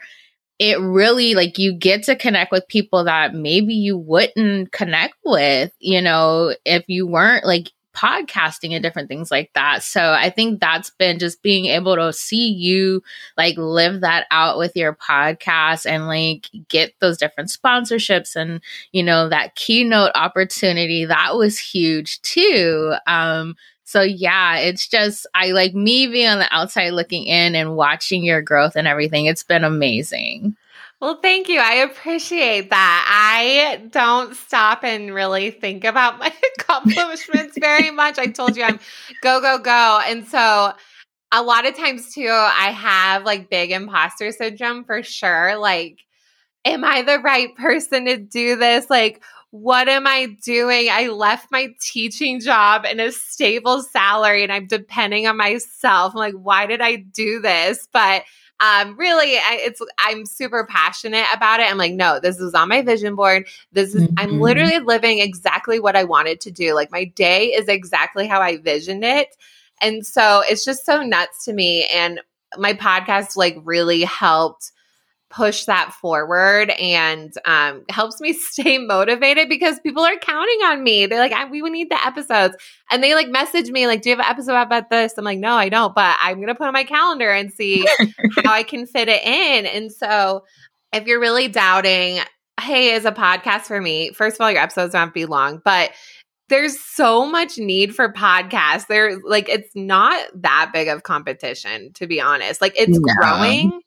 it 0.61 0.79
really 0.79 1.33
like 1.33 1.57
you 1.57 1.73
get 1.73 2.03
to 2.03 2.15
connect 2.15 2.51
with 2.51 2.67
people 2.67 3.05
that 3.05 3.33
maybe 3.33 3.73
you 3.73 3.97
wouldn't 3.97 4.71
connect 4.71 5.15
with, 5.25 5.71
you 5.79 5.99
know, 5.99 6.53
if 6.65 6.83
you 6.87 7.07
weren't 7.07 7.43
like 7.47 7.71
podcasting 7.95 8.71
and 8.71 8.83
different 8.83 9.09
things 9.09 9.31
like 9.31 9.49
that. 9.55 9.81
So 9.81 10.11
I 10.11 10.29
think 10.29 10.59
that's 10.59 10.91
been 10.91 11.17
just 11.17 11.41
being 11.41 11.65
able 11.65 11.95
to 11.95 12.13
see 12.13 12.47
you 12.47 13.01
like 13.37 13.57
live 13.57 14.01
that 14.01 14.27
out 14.29 14.59
with 14.59 14.75
your 14.75 14.95
podcast 14.95 15.87
and 15.87 16.05
like 16.05 16.47
get 16.69 16.93
those 17.01 17.17
different 17.17 17.49
sponsorships 17.49 18.35
and 18.35 18.61
you 18.91 19.01
know 19.01 19.29
that 19.29 19.55
keynote 19.55 20.11
opportunity 20.13 21.05
that 21.05 21.35
was 21.35 21.57
huge 21.57 22.21
too. 22.21 22.93
Um 23.07 23.55
So 23.91 24.01
yeah, 24.01 24.57
it's 24.57 24.87
just 24.87 25.27
I 25.35 25.51
like 25.51 25.73
me 25.73 26.07
being 26.07 26.29
on 26.29 26.39
the 26.39 26.47
outside 26.49 26.91
looking 26.91 27.25
in 27.25 27.55
and 27.55 27.75
watching 27.75 28.23
your 28.23 28.41
growth 28.41 28.77
and 28.77 28.87
everything. 28.87 29.25
It's 29.25 29.43
been 29.43 29.65
amazing. 29.65 30.55
Well, 31.01 31.19
thank 31.21 31.49
you. 31.49 31.59
I 31.59 31.73
appreciate 31.73 32.69
that. 32.69 33.05
I 33.09 33.81
don't 33.89 34.33
stop 34.35 34.83
and 34.85 35.13
really 35.13 35.51
think 35.51 35.83
about 35.83 36.19
my 36.19 36.31
accomplishments 36.59 37.57
very 37.59 37.91
much. 37.91 38.17
I 38.17 38.27
told 38.27 38.55
you 38.55 38.63
I'm 38.63 38.79
go, 39.21 39.41
go, 39.41 39.57
go. 39.57 39.99
And 40.05 40.25
so 40.25 40.73
a 41.33 41.43
lot 41.43 41.65
of 41.65 41.75
times 41.75 42.13
too, 42.13 42.29
I 42.29 42.71
have 42.71 43.25
like 43.25 43.49
big 43.49 43.71
imposter 43.71 44.31
syndrome 44.31 44.85
for 44.85 45.03
sure. 45.03 45.57
Like, 45.57 45.97
am 46.63 46.85
I 46.85 47.01
the 47.01 47.19
right 47.19 47.53
person 47.57 48.05
to 48.05 48.17
do 48.17 48.55
this? 48.55 48.89
Like, 48.89 49.21
what 49.51 49.89
am 49.89 50.07
I 50.07 50.37
doing? 50.43 50.87
I 50.89 51.07
left 51.07 51.51
my 51.51 51.67
teaching 51.81 52.39
job 52.39 52.85
and 52.85 53.01
a 53.01 53.11
stable 53.11 53.81
salary 53.83 54.43
and 54.43 54.51
I'm 54.51 54.65
depending 54.65 55.27
on 55.27 55.35
myself. 55.35 56.13
I'm 56.13 56.19
like, 56.19 56.33
why 56.33 56.65
did 56.65 56.81
I 56.81 56.95
do 56.95 57.41
this? 57.41 57.87
But 57.91 58.23
um, 58.61 58.95
really, 58.97 59.37
I, 59.37 59.57
it's 59.59 59.81
I'm 59.97 60.25
super 60.25 60.65
passionate 60.69 61.25
about 61.33 61.59
it. 61.59 61.69
I'm 61.69 61.79
like, 61.79 61.93
no, 61.93 62.19
this 62.19 62.39
is 62.39 62.53
on 62.53 62.69
my 62.69 62.81
vision 62.83 63.15
board. 63.15 63.47
This 63.71 63.95
is 63.95 64.03
mm-hmm. 64.03 64.13
I'm 64.19 64.39
literally 64.39 64.79
living 64.79 65.19
exactly 65.19 65.79
what 65.79 65.95
I 65.95 66.03
wanted 66.03 66.39
to 66.41 66.51
do. 66.51 66.75
Like 66.75 66.91
my 66.91 67.05
day 67.05 67.47
is 67.47 67.67
exactly 67.67 68.27
how 68.27 68.39
I 68.39 68.57
visioned 68.57 69.03
it, 69.03 69.35
and 69.81 70.05
so 70.05 70.43
it's 70.47 70.63
just 70.63 70.85
so 70.85 71.01
nuts 71.01 71.45
to 71.45 71.53
me. 71.53 71.87
And 71.87 72.21
my 72.55 72.73
podcast 72.73 73.35
like 73.35 73.57
really 73.63 74.03
helped 74.03 74.71
push 75.31 75.65
that 75.65 75.93
forward 75.93 76.69
and 76.71 77.33
um, 77.45 77.83
helps 77.89 78.19
me 78.19 78.33
stay 78.51 78.77
motivated 78.77 79.49
because 79.49 79.79
people 79.79 80.03
are 80.03 80.17
counting 80.17 80.59
on 80.65 80.83
me. 80.83 81.05
They're 81.05 81.19
like, 81.19 81.51
we 81.51 81.61
need 81.69 81.89
the 81.89 82.05
episodes. 82.05 82.55
And 82.91 83.03
they 83.03 83.15
like 83.15 83.29
message 83.29 83.69
me, 83.71 83.87
like, 83.87 84.01
do 84.01 84.09
you 84.09 84.15
have 84.15 84.25
an 84.25 84.31
episode 84.31 84.55
about 84.55 84.89
this? 84.89 85.13
I'm 85.17 85.25
like, 85.25 85.39
no, 85.39 85.53
I 85.53 85.69
don't, 85.69 85.95
but 85.95 86.17
I'm 86.19 86.35
going 86.35 86.47
to 86.47 86.55
put 86.55 86.67
on 86.67 86.73
my 86.73 86.83
calendar 86.83 87.31
and 87.31 87.51
see 87.51 87.87
how 88.43 88.51
I 88.51 88.63
can 88.63 88.85
fit 88.85 89.07
it 89.07 89.23
in. 89.23 89.65
And 89.65 89.91
so 89.91 90.43
if 90.93 91.07
you're 91.07 91.19
really 91.19 91.47
doubting, 91.47 92.19
hey, 92.59 92.93
is 92.93 93.05
a 93.05 93.11
podcast 93.11 93.61
for 93.61 93.81
me? 93.81 94.11
First 94.11 94.35
of 94.35 94.41
all, 94.41 94.51
your 94.51 94.61
episodes 94.61 94.93
don't 94.93 94.99
have 94.99 95.09
to 95.09 95.13
be 95.13 95.25
long, 95.25 95.61
but 95.63 95.91
there's 96.49 96.77
so 96.79 97.25
much 97.25 97.57
need 97.57 97.95
for 97.95 98.11
podcasts. 98.11 98.87
There, 98.87 99.17
like, 99.21 99.47
it's 99.47 99.73
not 99.73 100.21
that 100.35 100.71
big 100.73 100.89
of 100.89 101.03
competition, 101.03 101.93
to 101.93 102.07
be 102.07 102.19
honest. 102.19 102.59
Like, 102.61 102.73
it's 102.77 102.99
no. 102.99 103.13
growing, 103.15 103.81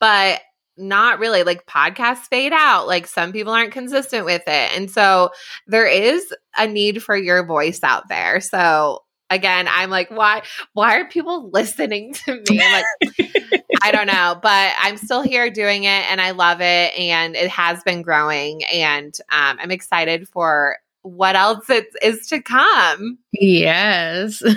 but 0.00 0.40
not 0.78 1.18
really 1.18 1.42
like 1.42 1.66
podcasts 1.66 2.28
fade 2.28 2.52
out 2.52 2.86
like 2.86 3.06
some 3.06 3.32
people 3.32 3.52
aren't 3.52 3.72
consistent 3.72 4.24
with 4.24 4.42
it. 4.46 4.76
And 4.76 4.90
so 4.90 5.30
there 5.66 5.86
is 5.86 6.32
a 6.56 6.66
need 6.66 7.02
for 7.02 7.16
your 7.16 7.44
voice 7.44 7.80
out 7.82 8.08
there. 8.08 8.40
So 8.40 9.04
again 9.30 9.68
i'm 9.68 9.90
like 9.90 10.10
why 10.10 10.40
why 10.72 10.96
are 10.98 11.06
people 11.06 11.50
listening 11.52 12.14
to 12.24 12.42
me? 12.48 12.62
I'm 12.62 12.72
like 12.72 13.62
i 13.82 13.90
don't 13.90 14.06
know. 14.06 14.38
But 14.40 14.72
i'm 14.80 14.96
still 14.96 15.22
here 15.22 15.50
doing 15.50 15.84
it 15.84 16.10
and 16.10 16.20
i 16.20 16.30
love 16.30 16.60
it 16.60 16.98
and 16.98 17.36
it 17.36 17.50
has 17.50 17.82
been 17.82 18.02
growing 18.02 18.64
and 18.64 19.14
um, 19.30 19.58
i'm 19.60 19.70
excited 19.70 20.28
for 20.28 20.78
what 21.02 21.36
else 21.36 21.68
it 21.70 21.86
is 22.02 22.26
to 22.28 22.42
come. 22.42 23.18
Yes. 23.32 24.42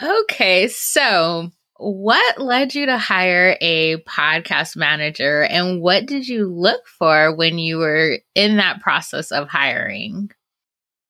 Okay 0.00 0.68
so 0.68 1.50
what 1.78 2.38
led 2.38 2.74
you 2.74 2.86
to 2.86 2.98
hire 2.98 3.56
a 3.60 3.96
podcast 4.02 4.76
manager 4.76 5.42
and 5.44 5.80
what 5.80 6.06
did 6.06 6.26
you 6.26 6.52
look 6.52 6.86
for 6.86 7.34
when 7.34 7.58
you 7.58 7.78
were 7.78 8.18
in 8.34 8.56
that 8.56 8.80
process 8.80 9.30
of 9.30 9.48
hiring? 9.48 10.30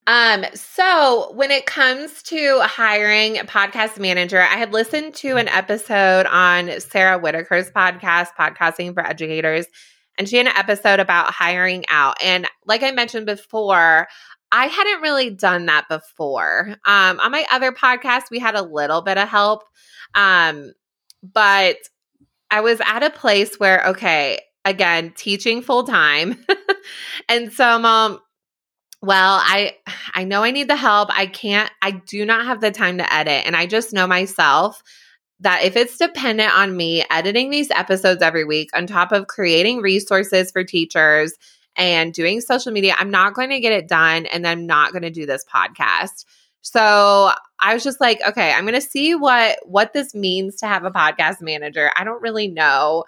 Um, 0.09 0.45
so 0.55 1.33
when 1.35 1.51
it 1.51 1.67
comes 1.67 2.23
to 2.25 2.61
hiring 2.61 3.39
a 3.39 3.45
podcast 3.45 3.99
manager, 3.99 4.41
I 4.41 4.57
had 4.57 4.73
listened 4.73 5.15
to 5.15 5.37
an 5.37 5.49
episode 5.49 6.27
on 6.27 6.81
Sarah 6.81 7.19
Whitaker's 7.19 7.71
podcast, 7.73 8.29
Podcasting 8.39 8.95
for 8.95 9.05
Educators, 9.05 9.67
and 10.17 10.29
she 10.29 10.37
had 10.37 10.47
an 10.47 10.57
episode 10.57 11.01
about 11.01 11.33
hiring 11.33 11.85
out. 11.89 12.23
And 12.23 12.47
like 12.65 12.85
I 12.85 12.93
mentioned 12.93 13.27
before, 13.27 14.07
I 14.53 14.67
hadn't 14.67 15.03
really 15.03 15.31
done 15.31 15.67
that 15.67 15.89
before. 15.89 16.77
Um, 16.85 17.21
on 17.21 17.33
my 17.33 17.45
other 17.51 17.73
podcast, 17.73 18.31
we 18.31 18.39
had 18.39 18.55
a 18.55 18.63
little 18.63 19.03
bit 19.03 19.19
of 19.19 19.29
help 19.29 19.65
um, 20.17 20.73
but 21.23 21.77
I 22.51 22.61
was 22.61 22.81
at 22.85 23.03
a 23.03 23.11
place 23.11 23.59
where, 23.61 23.87
okay, 23.89 24.41
again, 24.65 25.13
teaching 25.17 25.63
full 25.63 25.85
time. 25.85 26.45
and 27.29 27.53
so, 27.53 27.79
mom, 27.79 28.21
well, 29.03 29.41
I 29.43 29.77
I 30.15 30.25
know 30.25 30.43
I 30.43 30.51
need 30.51 30.69
the 30.69 30.77
help. 30.77 31.11
I 31.13 31.27
can't 31.27 31.71
I 31.83 31.93
do 31.93 32.25
not 32.25 32.47
have 32.47 32.61
the 32.61 32.71
time 32.71 32.99
to 32.99 33.15
edit 33.15 33.47
and 33.47 33.55
I 33.55 33.67
just 33.67 33.93
know 33.93 34.07
myself 34.07 34.83
that 35.41 35.63
if 35.65 35.77
it's 35.77 35.99
dependent 35.99 36.51
on 36.57 36.77
me 36.77 37.05
editing 37.11 37.51
these 37.51 37.71
episodes 37.71 38.23
every 38.23 38.45
week 38.45 38.71
on 38.75 38.87
top 38.87 39.13
of 39.13 39.27
creating 39.27 39.83
resources 39.83 40.51
for 40.51 40.65
teachers 40.65 41.35
and 41.77 42.13
doing 42.13 42.41
social 42.41 42.73
media, 42.73 42.95
I'm 42.99 43.11
not 43.11 43.35
going 43.35 43.51
to 43.51 43.61
get 43.61 43.73
it 43.73 43.89
done 43.89 44.27
and 44.27 44.47
I'm 44.47 44.67
not 44.67 44.93
going 44.93 45.03
to 45.03 45.11
do 45.11 45.27
this 45.27 45.45
podcast. 45.45 46.25
So 46.63 47.31
I 47.61 47.75
was 47.75 47.85
just 47.85 48.01
like, 48.01 48.21
okay, 48.27 48.53
I'm 48.53 48.65
going 48.65 48.75
to 48.75 48.81
see 48.81 49.15
what 49.15 49.59
what 49.65 49.93
this 49.93 50.15
means 50.15 50.57
to 50.57 50.67
have 50.67 50.85
a 50.85 50.91
podcast 50.91 51.41
manager. 51.41 51.93
I 51.97 52.03
don't 52.05 52.21
really 52.21 52.49
know, 52.49 53.05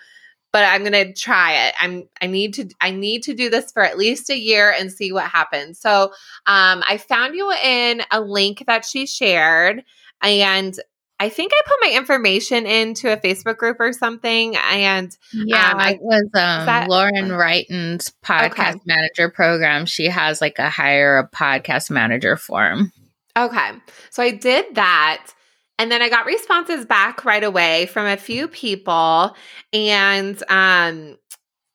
but 0.53 0.65
I'm 0.65 0.85
going 0.85 0.93
to 0.93 1.13
try 1.13 1.67
it. 1.67 1.75
I'm 1.81 2.09
I 2.21 2.27
need 2.27 2.55
to 2.55 2.69
I 2.81 2.91
need 2.93 3.25
to 3.25 3.35
do 3.35 3.51
this 3.51 3.73
for 3.73 3.83
at 3.83 3.99
least 3.99 4.31
a 4.31 4.39
year 4.39 4.71
and 4.71 4.93
see 4.93 5.13
what 5.13 5.25
happens. 5.25 5.81
So, 5.81 6.13
um 6.47 6.83
I 6.89 6.99
found 6.99 7.35
you 7.35 7.53
in 7.53 8.03
a 8.13 8.21
link 8.21 8.65
that 8.67 8.85
she 8.85 9.07
shared 9.07 9.83
and 10.23 10.79
I 11.21 11.29
think 11.29 11.53
I 11.53 11.61
put 11.67 11.77
my 11.81 11.97
information 11.97 12.67
into 12.67 13.13
a 13.13 13.17
Facebook 13.17 13.57
group 13.57 13.79
or 13.81 13.93
something. 13.93 14.57
And 14.57 15.17
yeah, 15.33 15.73
um, 15.73 15.81
it 15.81 16.01
was 16.01 16.23
um, 16.23 16.31
that, 16.67 16.89
Lauren 16.89 17.33
Wrighton's 17.33 18.13
podcast 18.25 18.51
okay. 18.53 18.81
manager 18.87 19.29
program. 19.29 19.85
She 19.87 20.07
has 20.07 20.41
like 20.41 20.59
a 20.61 20.71
hire 20.71 21.19
a 21.19 21.29
podcast 21.29 21.91
manager 21.91 22.37
form. 22.37 22.93
Okay. 23.37 23.71
So 24.11 24.23
I 24.23 24.31
did 24.31 24.77
that. 24.77 25.33
And 25.81 25.91
then 25.91 26.03
I 26.03 26.09
got 26.09 26.27
responses 26.27 26.85
back 26.85 27.25
right 27.25 27.45
away 27.45 27.87
from 27.87 28.07
a 28.07 28.17
few 28.17 28.49
people. 28.49 29.37
And 29.73 30.43
um, 30.49 31.17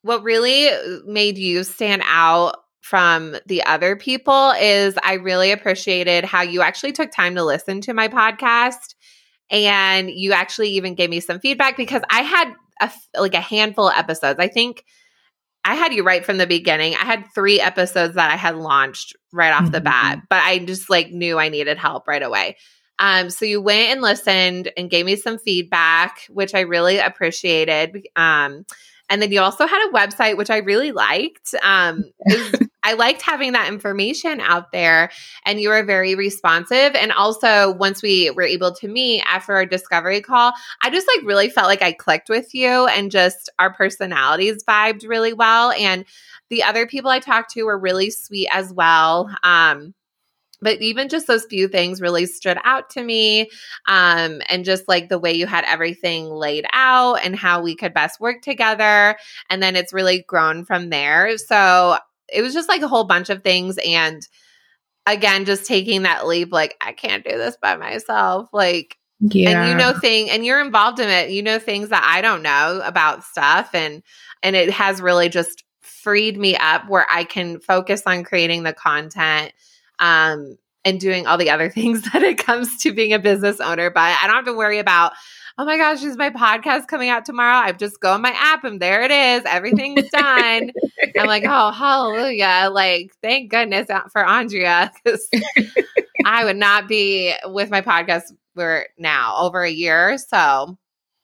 what 0.04 0.24
really 0.24 0.70
made 1.06 1.38
you 1.38 1.64
stand 1.64 2.02
out 2.06 2.56
from 2.82 3.38
the 3.46 3.64
other 3.64 3.96
people 3.96 4.52
is 4.60 4.96
I 5.02 5.14
really 5.14 5.52
appreciated 5.52 6.26
how 6.26 6.42
you 6.42 6.62
actually 6.62 6.92
took 6.92 7.12
time 7.12 7.36
to 7.36 7.44
listen 7.44 7.80
to 7.82 7.94
my 7.94 8.10
podcast. 8.10 8.94
And 9.50 10.10
you 10.10 10.34
actually 10.34 10.70
even 10.72 10.96
gave 10.96 11.10
me 11.10 11.20
some 11.20 11.40
feedback 11.40 11.78
because 11.78 12.02
I 12.10 12.22
had 12.22 12.54
a, 12.82 12.92
like 13.20 13.36
a 13.36 13.42
handful 13.42 13.90
of 13.90 13.96
episodes. 13.96 14.40
I 14.40 14.48
think 14.48 14.84
I 15.66 15.76
had 15.76 15.94
you 15.94 16.04
right 16.04 16.26
from 16.26 16.38
the 16.38 16.48
beginning. 16.48 16.94
I 16.96 17.06
had 17.06 17.26
three 17.34 17.62
episodes 17.62 18.16
that 18.16 18.32
I 18.32 18.36
had 18.36 18.56
launched 18.56 19.16
right 19.32 19.54
off 19.54 19.64
mm-hmm. 19.64 19.72
the 19.72 19.82
bat, 19.82 20.22
but 20.30 20.42
I 20.44 20.60
just 20.60 20.90
like 20.90 21.12
knew 21.12 21.40
I 21.40 21.50
needed 21.50 21.78
help 21.78 22.08
right 22.08 22.24
away. 22.24 22.58
Um, 23.00 23.30
so 23.30 23.46
you 23.46 23.62
went 23.62 23.92
and 23.92 24.02
listened 24.02 24.72
and 24.78 24.90
gave 24.90 25.06
me 25.06 25.16
some 25.16 25.40
feedback, 25.40 26.22
which 26.30 26.54
I 26.54 26.62
really 26.62 27.00
appreciated. 27.00 28.06
Um, 28.16 28.66
and 29.10 29.22
then 29.22 29.32
you 29.32 29.42
also 29.42 29.66
had 29.66 29.90
a 29.90 29.94
website, 29.94 30.38
which 30.38 30.50
I 30.50 30.58
really 30.58 30.92
liked. 30.92 31.54
Um, 31.62 32.04
I 32.84 32.94
liked 32.94 33.22
having 33.22 33.54
that 33.54 33.68
information 33.68 34.42
out 34.42 34.72
there, 34.72 35.12
and 35.46 35.60
you 35.60 35.70
were 35.70 35.84
very 35.84 36.16
responsive. 36.16 36.96
And 36.96 37.12
also, 37.12 37.74
once 37.74 38.02
we 38.02 38.30
were 38.32 38.44
able 38.44 38.74
to 38.76 38.88
meet 38.88 39.24
after 39.28 39.54
our 39.54 39.66
discovery 39.66 40.22
call, 40.22 40.54
I 40.82 40.90
just 40.90 41.08
like 41.08 41.26
really 41.26 41.50
felt 41.50 41.68
like 41.68 41.82
I 41.82 41.94
clicked 41.94 42.30
with 42.30 42.54
you, 42.54 42.88
and 42.88 43.12
just 43.12 43.50
our 43.60 43.74
personalities 43.74 44.64
vibed 44.64 45.08
really 45.08 45.34
well. 45.34 45.72
And 45.72 46.06
the 46.50 46.64
other 46.64 46.86
people 46.86 47.10
I 47.10 47.20
talked 47.20 47.52
to 47.52 47.64
were 47.64 47.78
really 47.78 48.10
sweet 48.10 48.50
as 48.52 48.72
well. 48.74 49.34
Um, 49.44 49.94
but 50.64 50.82
even 50.82 51.10
just 51.10 51.28
those 51.28 51.46
few 51.46 51.68
things 51.68 52.02
really 52.02 52.26
stood 52.26 52.58
out 52.64 52.90
to 52.92 53.04
me 53.04 53.50
um, 53.88 54.42
and 54.48 54.64
just 54.64 54.88
like 54.88 55.10
the 55.10 55.20
way 55.20 55.34
you 55.34 55.46
had 55.46 55.66
everything 55.68 56.30
laid 56.30 56.66
out 56.72 57.16
and 57.16 57.36
how 57.36 57.62
we 57.62 57.76
could 57.76 57.94
best 57.94 58.20
work 58.20 58.42
together 58.42 59.18
and 59.50 59.62
then 59.62 59.76
it's 59.76 59.94
really 59.94 60.24
grown 60.28 60.64
from 60.64 60.90
there 60.90 61.38
so 61.38 61.98
it 62.32 62.42
was 62.42 62.54
just 62.54 62.70
like 62.70 62.82
a 62.82 62.88
whole 62.88 63.04
bunch 63.04 63.30
of 63.30 63.44
things 63.44 63.78
and 63.86 64.28
again 65.06 65.46
just 65.46 65.66
taking 65.66 66.04
that 66.04 66.26
leap 66.26 66.52
like 66.52 66.76
i 66.82 66.92
can't 66.92 67.26
do 67.26 67.38
this 67.38 67.58
by 67.62 67.76
myself 67.76 68.50
like 68.54 68.98
yeah. 69.20 69.62
and 69.62 69.70
you 69.70 69.76
know 69.76 69.98
thing 70.00 70.30
and 70.30 70.46
you're 70.46 70.62
involved 70.62 71.00
in 71.00 71.10
it 71.10 71.30
you 71.30 71.44
know 71.44 71.60
things 71.60 71.90
that 71.90 72.04
i 72.06 72.22
don't 72.22 72.42
know 72.42 72.82
about 72.84 73.24
stuff 73.24 73.70
and 73.74 74.02
and 74.42 74.56
it 74.56 74.70
has 74.70 75.02
really 75.02 75.30
just 75.30 75.64
freed 75.82 76.38
me 76.38 76.56
up 76.56 76.88
where 76.90 77.08
i 77.12 77.24
can 77.24 77.60
focus 77.60 78.04
on 78.06 78.24
creating 78.24 78.64
the 78.64 78.74
content 78.74 79.52
um, 80.00 80.58
and 80.86 81.00
doing 81.00 81.28
all 81.28 81.38
the 81.38 81.50
other 81.50 81.70
things 81.72 82.04
that 82.12 82.24
it 82.24 82.38
comes 82.38 82.78
to 82.80 82.92
being 82.92 83.14
a 83.14 83.20
business 83.20 83.60
owner. 83.60 83.90
But 83.90 84.18
I 84.22 84.28
don't 84.28 84.36
have 84.36 84.46
to 84.46 84.54
worry 84.54 84.80
about, 84.80 85.14
oh 85.58 85.66
my 85.66 85.78
gosh, 85.78 86.04
is 86.04 86.18
my 86.18 86.30
podcast 86.30 86.88
coming 86.88 87.10
out 87.10 87.26
tomorrow? 87.26 87.58
I 87.68 87.72
just 87.74 88.00
go 88.00 88.14
on 88.14 88.22
my 88.22 88.34
app 88.36 88.64
and 88.64 88.82
there 88.82 89.02
it 89.04 89.12
is. 89.12 89.44
Everything's 89.46 90.10
done. 90.10 90.72
I'm 91.18 91.28
like, 91.28 91.44
oh, 91.46 91.72
hallelujah. 91.72 92.70
Like, 92.72 93.12
thank 93.22 93.52
goodness 93.52 93.88
for 94.12 94.26
Andrea. 94.26 94.92
I 96.26 96.46
would 96.46 96.58
not 96.58 96.88
be 96.88 97.34
with 97.46 97.70
my 97.70 97.82
podcast 97.82 98.24
we're 98.56 98.88
now 98.98 99.36
over 99.40 99.64
a 99.64 99.70
year. 99.72 100.18
So 100.18 100.78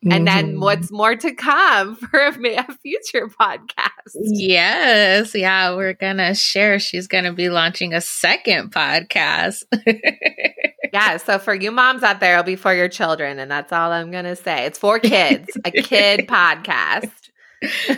and 0.09 0.25
then 0.25 0.55
Mhm. 0.55 0.61
what's 0.61 0.91
more 0.91 1.15
to 1.15 1.33
come 1.33 1.95
for 1.97 2.19
a, 2.19 2.29
a 2.55 2.67
future 2.81 3.27
podcast? 3.27 4.15
Yes, 4.15 5.35
yeah, 5.35 5.75
we're 5.75 5.93
gonna 5.93 6.33
share. 6.35 6.79
She's 6.79 7.07
gonna 7.07 7.33
be 7.33 7.49
launching 7.49 7.93
a 7.93 7.99
second 8.01 8.71
podcast. 8.71 9.63
Yeah. 10.93 11.17
So 11.17 11.39
for 11.39 11.53
you 11.53 11.71
moms 11.71 12.03
out 12.03 12.19
there, 12.19 12.33
it'll 12.33 12.43
be 12.43 12.55
for 12.55 12.73
your 12.73 12.89
children. 12.89 13.39
And 13.39 13.49
that's 13.49 13.71
all 13.71 13.91
I'm 13.91 14.11
going 14.11 14.25
to 14.25 14.35
say. 14.35 14.65
It's 14.65 14.79
for 14.79 14.99
kids, 14.99 15.49
a 15.65 15.71
kid 15.71 16.21
podcast. 16.27 17.11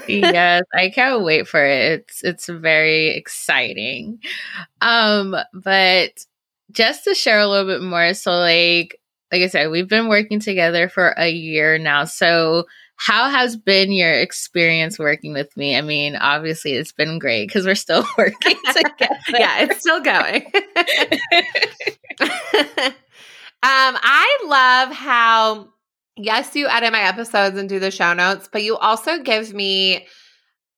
yes, 0.08 0.64
I 0.74 0.90
can't 0.96 1.24
wait 1.24 1.48
for 1.48 1.64
it. 1.64 2.02
It's 2.02 2.24
it's 2.24 2.48
very 2.48 3.10
exciting. 3.10 4.20
Um, 4.82 5.36
but 5.54 6.26
just 6.72 7.04
to 7.06 7.14
share 7.14 7.40
a 7.40 7.48
little 7.48 7.68
bit 7.68 7.82
more, 7.82 8.14
so 8.14 8.32
like 8.32 9.00
like 9.32 9.44
I 9.44 9.48
said, 9.48 9.70
we've 9.70 9.88
been 9.88 10.08
working 10.08 10.40
together 10.40 10.90
for 10.90 11.10
a 11.18 11.30
year 11.30 11.78
now. 11.78 12.04
So 12.06 12.66
how 13.02 13.30
has 13.30 13.58
been 13.58 13.92
your 13.92 14.14
experience 14.14 15.00
working 15.00 15.34
with 15.34 15.58
me? 15.58 15.76
I 15.76 15.82
mean, 15.82 16.16
obviously 16.16 16.74
it's 16.74 16.92
been 16.92 17.18
great 17.18 17.48
because 17.48 17.66
we're 17.66 17.74
still 17.74 18.06
working 18.18 18.58
together. 18.68 19.16
yeah, 19.30 19.64
it's 19.64 19.80
still 19.80 20.02
going. 20.02 20.44
um, 22.22 22.94
I 23.64 24.38
love 24.46 24.96
how, 24.96 25.70
yes, 26.16 26.56
you 26.56 26.68
edit 26.68 26.92
my 26.92 27.02
episodes 27.02 27.58
and 27.58 27.68
do 27.68 27.80
the 27.80 27.90
show 27.90 28.14
notes, 28.14 28.48
but 28.54 28.62
you 28.62 28.78
also 28.78 29.18
give 29.18 29.52
me, 29.52 30.06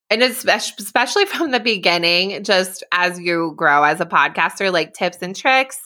and 0.10 0.24
especially, 0.24 1.26
from 1.26 1.52
the 1.52 1.60
beginning, 1.60 2.42
just 2.46 2.86
as 2.94 3.20
you 3.20 3.54
grow 3.58 3.84
as 3.84 4.00
a 4.00 4.06
podcaster, 4.06 4.72
like 4.72 4.94
tips 4.94 5.18
and 5.22 5.36
tricks, 5.36 5.78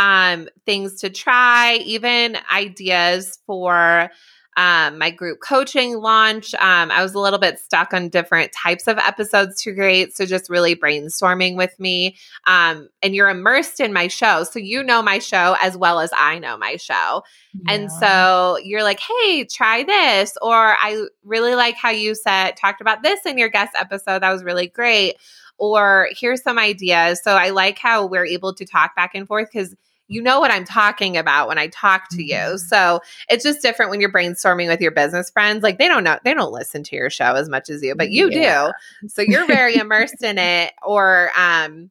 um, 0.00 0.48
things 0.64 1.02
to 1.02 1.10
try, 1.10 1.76
even 1.84 2.36
ideas 2.52 3.38
for 3.46 4.10
um, 4.56 4.98
my 4.98 5.10
group 5.10 5.40
coaching 5.40 5.98
launch. 5.98 6.54
Um, 6.54 6.90
I 6.90 7.02
was 7.02 7.14
a 7.14 7.18
little 7.18 7.38
bit 7.38 7.58
stuck 7.58 7.92
on 7.92 8.08
different 8.08 8.52
types 8.52 8.88
of 8.88 8.96
episodes 8.98 9.62
to 9.62 9.74
create. 9.74 10.16
So 10.16 10.24
just 10.24 10.48
really 10.48 10.74
brainstorming 10.74 11.56
with 11.56 11.78
me. 11.78 12.16
Um, 12.46 12.88
and 13.02 13.14
you're 13.14 13.28
immersed 13.28 13.80
in 13.80 13.92
my 13.92 14.08
show. 14.08 14.44
So 14.44 14.58
you 14.58 14.82
know 14.82 15.02
my 15.02 15.18
show 15.18 15.56
as 15.60 15.76
well 15.76 16.00
as 16.00 16.10
I 16.16 16.38
know 16.38 16.56
my 16.56 16.76
show. 16.76 17.22
And 17.68 17.90
so 17.90 18.58
you're 18.62 18.82
like, 18.82 19.00
hey, 19.00 19.44
try 19.44 19.82
this. 19.82 20.36
Or 20.42 20.54
I 20.54 21.06
really 21.24 21.54
like 21.54 21.76
how 21.76 21.90
you 21.90 22.14
said, 22.14 22.56
talked 22.56 22.80
about 22.80 23.02
this 23.02 23.24
in 23.24 23.38
your 23.38 23.48
guest 23.48 23.74
episode. 23.78 24.22
That 24.22 24.32
was 24.32 24.44
really 24.44 24.66
great. 24.68 25.16
Or 25.58 26.08
here's 26.12 26.42
some 26.42 26.58
ideas. 26.58 27.22
So 27.22 27.32
I 27.32 27.50
like 27.50 27.78
how 27.78 28.06
we're 28.06 28.26
able 28.26 28.54
to 28.54 28.66
talk 28.66 28.94
back 28.94 29.14
and 29.14 29.26
forth 29.26 29.48
because 29.50 29.74
you 30.08 30.22
know 30.22 30.38
what 30.40 30.50
I'm 30.50 30.64
talking 30.64 31.16
about 31.16 31.48
when 31.48 31.58
I 31.58 31.66
talk 31.68 32.08
to 32.10 32.22
you. 32.22 32.36
Mhm. 32.36 32.58
So 32.60 33.00
it's 33.28 33.42
just 33.42 33.60
different 33.62 33.90
when 33.90 34.00
you're 34.00 34.12
brainstorming 34.12 34.68
with 34.68 34.80
your 34.80 34.92
business 34.92 35.30
friends. 35.30 35.62
Like 35.62 35.78
they 35.78 35.88
don't 35.88 36.04
know, 36.04 36.18
they 36.24 36.34
don't 36.34 36.52
listen 36.52 36.82
to 36.84 36.96
your 36.96 37.10
show 37.10 37.34
as 37.34 37.48
much 37.48 37.68
as 37.70 37.82
you, 37.82 37.94
but 37.94 38.10
you 38.10 38.30
Yeah. 38.30 38.70
do. 39.02 39.08
So 39.08 39.22
you're 39.22 39.46
very 39.46 39.76
immersed 39.78 40.22
in 40.22 40.38
it. 40.38 40.72
Or 40.82 41.30
um, 41.36 41.90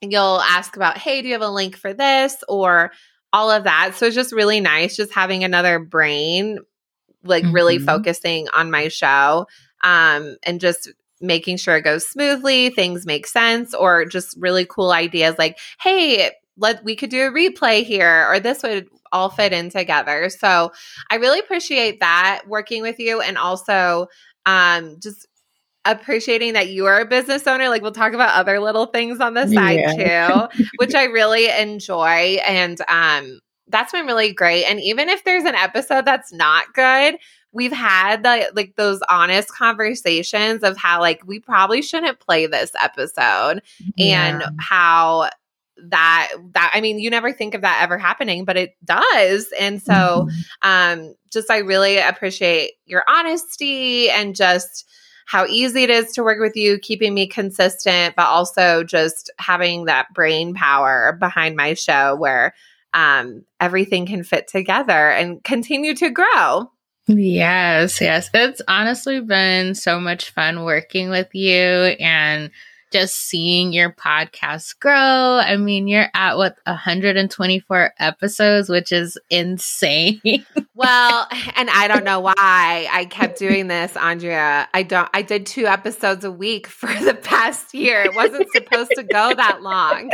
you'll 0.00 0.40
ask 0.40 0.76
about, 0.76 0.98
hey, 0.98 1.20
do 1.22 1.28
you 1.28 1.34
have 1.34 1.42
a 1.42 1.48
link 1.48 1.76
for 1.76 1.92
this? 1.92 2.42
Or 2.48 2.92
all 3.32 3.50
of 3.50 3.64
that. 3.64 3.92
So 3.94 4.06
it's 4.06 4.14
just 4.14 4.32
really 4.32 4.60
nice 4.60 4.96
just 4.96 5.12
having 5.12 5.44
another 5.44 5.78
brain, 5.78 6.60
like 7.24 7.44
really 7.52 7.78
Mhm. 7.78 7.84
focusing 7.84 8.48
on 8.54 8.70
my 8.70 8.88
show 8.88 9.46
um, 9.82 10.36
and 10.44 10.60
just 10.60 10.90
making 11.20 11.56
sure 11.56 11.76
it 11.76 11.82
goes 11.82 12.06
smoothly, 12.06 12.70
things 12.70 13.06
make 13.06 13.26
sense, 13.26 13.74
or 13.74 14.04
just 14.04 14.36
really 14.38 14.66
cool 14.66 14.92
ideas 14.92 15.36
like, 15.38 15.58
hey, 15.80 16.30
let 16.56 16.84
we 16.84 16.96
could 16.96 17.10
do 17.10 17.26
a 17.26 17.30
replay 17.30 17.84
here, 17.84 18.26
or 18.28 18.40
this 18.40 18.62
would 18.62 18.88
all 19.12 19.30
fit 19.30 19.52
in 19.52 19.70
together. 19.70 20.28
So 20.28 20.72
I 21.10 21.16
really 21.16 21.38
appreciate 21.38 22.00
that 22.00 22.42
working 22.46 22.82
with 22.82 22.98
you 22.98 23.20
and 23.20 23.38
also 23.38 24.08
um, 24.44 24.96
just 25.00 25.26
appreciating 25.84 26.54
that 26.54 26.68
you 26.68 26.86
are 26.86 27.00
a 27.00 27.06
business 27.06 27.46
owner. 27.46 27.68
Like 27.68 27.82
we'll 27.82 27.92
talk 27.92 28.12
about 28.12 28.34
other 28.34 28.58
little 28.60 28.86
things 28.86 29.20
on 29.20 29.34
the 29.34 29.46
side 29.48 30.48
too, 30.50 30.64
which 30.76 30.94
I 30.94 31.04
really 31.04 31.48
enjoy. 31.48 32.38
And 32.46 32.80
um, 32.88 33.40
that's 33.68 33.92
been 33.92 34.06
really 34.06 34.32
great. 34.32 34.64
And 34.64 34.80
even 34.80 35.08
if 35.08 35.24
there's 35.24 35.44
an 35.44 35.54
episode 35.54 36.04
that's 36.04 36.32
not 36.32 36.72
good, 36.74 37.16
we've 37.52 37.72
had 37.72 38.22
the 38.24 38.50
like 38.54 38.74
those 38.76 39.00
honest 39.08 39.48
conversations 39.48 40.62
of 40.62 40.76
how 40.76 41.00
like 41.00 41.20
we 41.24 41.38
probably 41.38 41.82
shouldn't 41.82 42.18
play 42.18 42.46
this 42.46 42.72
episode 42.82 43.62
and 43.98 44.42
how 44.58 45.30
that 45.76 46.30
that 46.52 46.70
I 46.74 46.80
mean 46.80 46.98
you 46.98 47.10
never 47.10 47.32
think 47.32 47.54
of 47.54 47.62
that 47.62 47.80
ever 47.82 47.98
happening 47.98 48.44
but 48.44 48.56
it 48.56 48.76
does 48.84 49.52
and 49.58 49.82
so 49.82 50.28
Mhm. 50.28 50.44
um 50.62 51.14
just 51.32 51.50
I 51.50 51.58
really 51.58 51.98
appreciate 51.98 52.72
your 52.86 53.04
honesty 53.08 54.08
and 54.08 54.36
just 54.36 54.88
how 55.26 55.46
easy 55.46 55.82
it 55.82 55.90
is 55.90 56.12
to 56.12 56.22
work 56.22 56.38
with 56.38 56.54
you 56.54 56.78
keeping 56.78 57.12
me 57.14 57.26
consistent 57.26 58.14
but 58.14 58.26
also 58.26 58.84
just 58.84 59.30
having 59.38 59.86
that 59.86 60.12
brain 60.14 60.54
power 60.54 61.16
behind 61.18 61.56
my 61.56 61.74
show 61.74 62.14
where 62.14 62.54
um 62.92 63.44
everything 63.60 64.06
can 64.06 64.22
fit 64.22 64.46
together 64.46 65.10
and 65.10 65.42
continue 65.42 65.94
to 65.94 66.10
grow 66.10 66.70
Yes, 67.06 68.00
yes. 68.00 68.30
It's 68.32 68.62
honestly 68.66 69.20
been 69.20 69.74
so 69.74 70.00
much 70.00 70.30
fun 70.30 70.64
working 70.64 71.10
with 71.10 71.28
you 71.34 71.50
and 71.50 72.50
just 72.94 73.16
seeing 73.16 73.72
your 73.72 73.90
podcast 73.90 74.78
grow. 74.78 74.94
I 74.94 75.56
mean, 75.56 75.88
you're 75.88 76.06
at 76.14 76.36
what 76.36 76.56
124 76.64 77.92
episodes, 77.98 78.68
which 78.68 78.92
is 78.92 79.18
insane. 79.30 80.20
Well, 80.76 81.28
and 81.54 81.70
I 81.70 81.86
don't 81.86 82.02
know 82.02 82.18
why 82.18 82.34
I 82.36 83.06
kept 83.08 83.38
doing 83.38 83.68
this, 83.68 83.96
Andrea. 83.96 84.68
I 84.74 84.82
don't 84.82 85.08
I 85.14 85.22
did 85.22 85.46
two 85.46 85.66
episodes 85.66 86.24
a 86.24 86.32
week 86.32 86.66
for 86.66 86.92
the 86.92 87.14
past 87.14 87.74
year. 87.74 88.02
It 88.02 88.16
wasn't 88.16 88.50
supposed 88.50 88.90
to 88.96 89.04
go 89.04 89.34
that 89.34 89.62
long. 89.62 90.10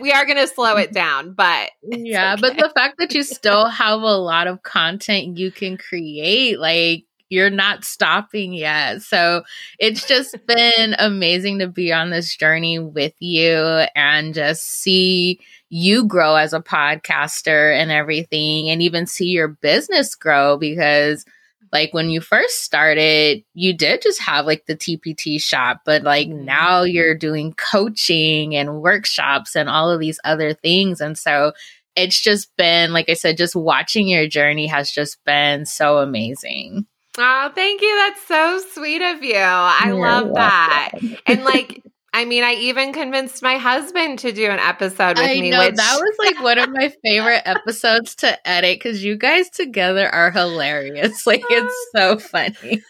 We 0.00 0.10
are 0.10 0.26
going 0.26 0.36
to 0.36 0.48
slow 0.48 0.76
it 0.78 0.92
down, 0.92 1.34
but 1.34 1.70
yeah, 1.82 2.34
but 2.40 2.56
the 2.56 2.72
fact 2.74 2.96
that 2.98 3.14
you 3.14 3.22
still 3.22 3.66
have 3.66 4.00
a 4.00 4.16
lot 4.16 4.48
of 4.48 4.64
content 4.64 5.38
you 5.38 5.52
can 5.52 5.78
create, 5.78 6.58
like 6.58 7.04
you're 7.30 7.50
not 7.50 7.84
stopping 7.84 8.52
yet. 8.52 9.02
So 9.02 9.42
it's 9.78 10.06
just 10.06 10.36
been 10.46 10.94
amazing 10.98 11.58
to 11.60 11.68
be 11.68 11.92
on 11.92 12.10
this 12.10 12.36
journey 12.36 12.78
with 12.78 13.14
you 13.20 13.56
and 13.94 14.34
just 14.34 14.62
see 14.66 15.40
you 15.70 16.04
grow 16.04 16.34
as 16.36 16.52
a 16.52 16.60
podcaster 16.60 17.74
and 17.80 17.90
everything, 17.90 18.68
and 18.68 18.82
even 18.82 19.06
see 19.06 19.26
your 19.28 19.48
business 19.48 20.14
grow 20.14 20.56
because. 20.58 21.24
Like 21.72 21.94
when 21.94 22.10
you 22.10 22.20
first 22.20 22.64
started, 22.64 23.44
you 23.54 23.72
did 23.72 24.02
just 24.02 24.20
have 24.22 24.44
like 24.44 24.66
the 24.66 24.74
TPT 24.74 25.38
shop, 25.40 25.82
but 25.84 26.02
like 26.02 26.26
Mhm. 26.26 26.44
now 26.44 26.82
you're 26.82 27.14
doing 27.14 27.52
coaching 27.54 28.56
and 28.56 28.82
workshops 28.82 29.54
and 29.54 29.68
all 29.68 29.88
of 29.88 30.00
these 30.00 30.18
other 30.24 30.52
things. 30.52 31.00
And 31.00 31.16
so 31.16 31.52
it's 31.94 32.20
just 32.20 32.50
been, 32.56 32.92
like 32.92 33.08
I 33.08 33.14
said, 33.14 33.36
just 33.36 33.54
watching 33.54 34.08
your 34.08 34.26
journey 34.26 34.66
has 34.66 34.90
just 34.90 35.22
been 35.24 35.64
so 35.64 35.98
amazing. 35.98 36.86
Oh, 37.20 37.50
thank 37.54 37.80
you. 37.80 37.94
That's 37.96 38.26
so 38.26 38.60
sweet 38.72 39.02
of 39.02 39.22
you. 39.22 39.36
I 39.36 39.84
You're 39.86 40.00
love 40.00 40.34
that. 40.34 40.92
And 41.26 41.44
like 41.44 41.82
I 42.12 42.24
mean, 42.24 42.42
I 42.42 42.54
even 42.54 42.92
convinced 42.92 43.40
my 43.40 43.56
husband 43.56 44.18
to 44.20 44.32
do 44.32 44.46
an 44.50 44.58
episode 44.58 45.16
with 45.16 45.30
I 45.30 45.40
me 45.40 45.50
know 45.50 45.60
which 45.60 45.76
that 45.76 46.00
was 46.00 46.16
like 46.18 46.42
one 46.42 46.58
of 46.58 46.70
my 46.70 46.92
favorite 47.04 47.42
episodes 47.46 48.16
to 48.16 48.48
edit 48.48 48.80
because 48.80 49.04
you 49.04 49.16
guys 49.16 49.48
together 49.50 50.08
are 50.08 50.30
hilarious. 50.30 51.26
Like 51.30 51.42
it's 51.48 51.90
so 51.94 52.18
funny. 52.18 52.82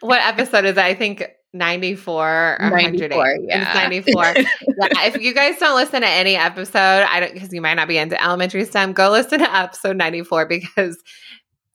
what 0.00 0.22
episode 0.22 0.64
is 0.64 0.76
that? 0.76 0.86
I 0.86 0.94
think 0.94 1.22
94 1.52 2.56
or 2.60 2.70
94, 2.70 3.36
yeah. 3.46 3.62
It's 3.62 3.74
94. 3.74 4.24
yeah, 4.24 5.06
if 5.06 5.20
you 5.20 5.34
guys 5.34 5.58
don't 5.58 5.76
listen 5.76 6.00
to 6.00 6.08
any 6.08 6.34
episode, 6.34 6.78
I 7.06 7.20
don't 7.20 7.34
because 7.34 7.52
you 7.52 7.60
might 7.60 7.74
not 7.74 7.88
be 7.88 7.98
into 7.98 8.22
elementary 8.22 8.64
STEM, 8.64 8.94
go 8.94 9.10
listen 9.10 9.40
to 9.40 9.54
episode 9.54 9.96
94 9.98 10.46
because 10.46 10.96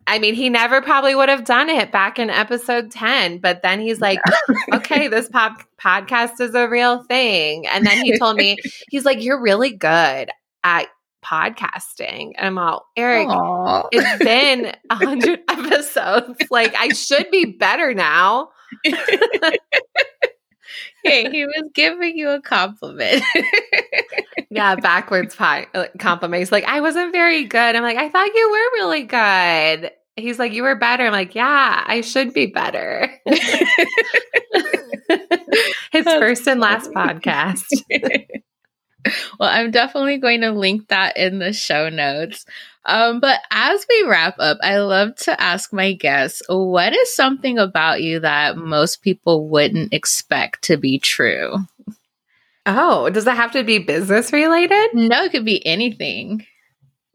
I 0.07 0.19
mean, 0.19 0.35
he 0.35 0.49
never 0.49 0.81
probably 0.81 1.13
would 1.15 1.27
have 1.27 1.43
done 1.43 1.69
it 1.69 1.91
back 1.91 2.17
in 2.17 2.29
episode 2.29 2.91
10, 2.91 3.39
but 3.39 3.61
then 3.61 3.81
he's 3.81 3.99
like, 3.99 4.19
okay, 4.73 5.09
this 5.09 5.27
pop 5.27 5.61
podcast 5.79 6.39
is 6.39 6.55
a 6.55 6.69
real 6.69 7.03
thing. 7.03 7.67
And 7.67 7.85
then 7.85 8.03
he 8.03 8.17
told 8.17 8.37
me, 8.37 8.57
he's 8.89 9.03
like, 9.03 9.21
you're 9.21 9.41
really 9.41 9.71
good 9.71 10.31
at 10.63 10.87
podcasting. 11.25 12.31
And 12.37 12.47
I'm 12.47 12.57
all, 12.57 12.87
Eric, 12.95 13.27
Aw. 13.27 13.89
it's 13.91 14.23
been 14.23 14.73
a 14.89 14.95
hundred 14.95 15.41
episodes. 15.49 16.39
Like 16.49 16.73
I 16.75 16.89
should 16.89 17.29
be 17.29 17.43
better 17.43 17.93
now. 17.93 18.51
hey, 21.03 21.29
he 21.29 21.45
was 21.45 21.69
giving 21.73 22.17
you 22.17 22.29
a 22.29 22.41
compliment. 22.41 23.23
Yeah, 24.49 24.75
backwards 24.75 25.35
pie 25.35 25.67
like, 25.73 25.97
compliment. 25.99 26.39
He's 26.39 26.51
like, 26.51 26.63
I 26.63 26.81
wasn't 26.81 27.11
very 27.11 27.43
good. 27.43 27.75
I'm 27.75 27.83
like, 27.83 27.97
I 27.97 28.09
thought 28.09 28.33
you 28.33 28.49
were 28.49 28.79
really 28.81 29.03
good. 29.03 29.91
He's 30.17 30.39
like, 30.39 30.51
you 30.51 30.63
were 30.63 30.75
better. 30.75 31.05
I'm 31.05 31.11
like, 31.11 31.35
yeah, 31.35 31.83
I 31.85 32.01
should 32.01 32.33
be 32.33 32.47
better. 32.47 33.07
His 35.91 36.05
first 36.05 36.47
and 36.47 36.59
last 36.59 36.89
podcast. 36.91 37.63
well, 39.39 39.49
I'm 39.49 39.69
definitely 39.69 40.17
going 40.17 40.41
to 40.41 40.51
link 40.51 40.87
that 40.87 41.17
in 41.17 41.37
the 41.37 41.53
show 41.53 41.89
notes. 41.89 42.45
Um, 42.85 43.19
but 43.19 43.39
as 43.51 43.85
we 43.87 44.09
wrap 44.09 44.35
up, 44.39 44.57
I 44.61 44.79
love 44.79 45.15
to 45.17 45.39
ask 45.39 45.71
my 45.71 45.93
guests 45.93 46.41
what 46.47 46.93
is 46.93 47.15
something 47.15 47.59
about 47.59 48.01
you 48.01 48.19
that 48.21 48.57
most 48.57 49.03
people 49.03 49.47
wouldn't 49.47 49.93
expect 49.93 50.63
to 50.63 50.77
be 50.77 50.97
true? 50.97 51.57
Oh, 52.65 53.09
does 53.09 53.27
it 53.27 53.35
have 53.35 53.51
to 53.51 53.63
be 53.63 53.77
business 53.79 54.33
related? 54.33 54.89
No, 54.93 55.23
it 55.23 55.31
could 55.31 55.45
be 55.45 55.65
anything. 55.65 56.45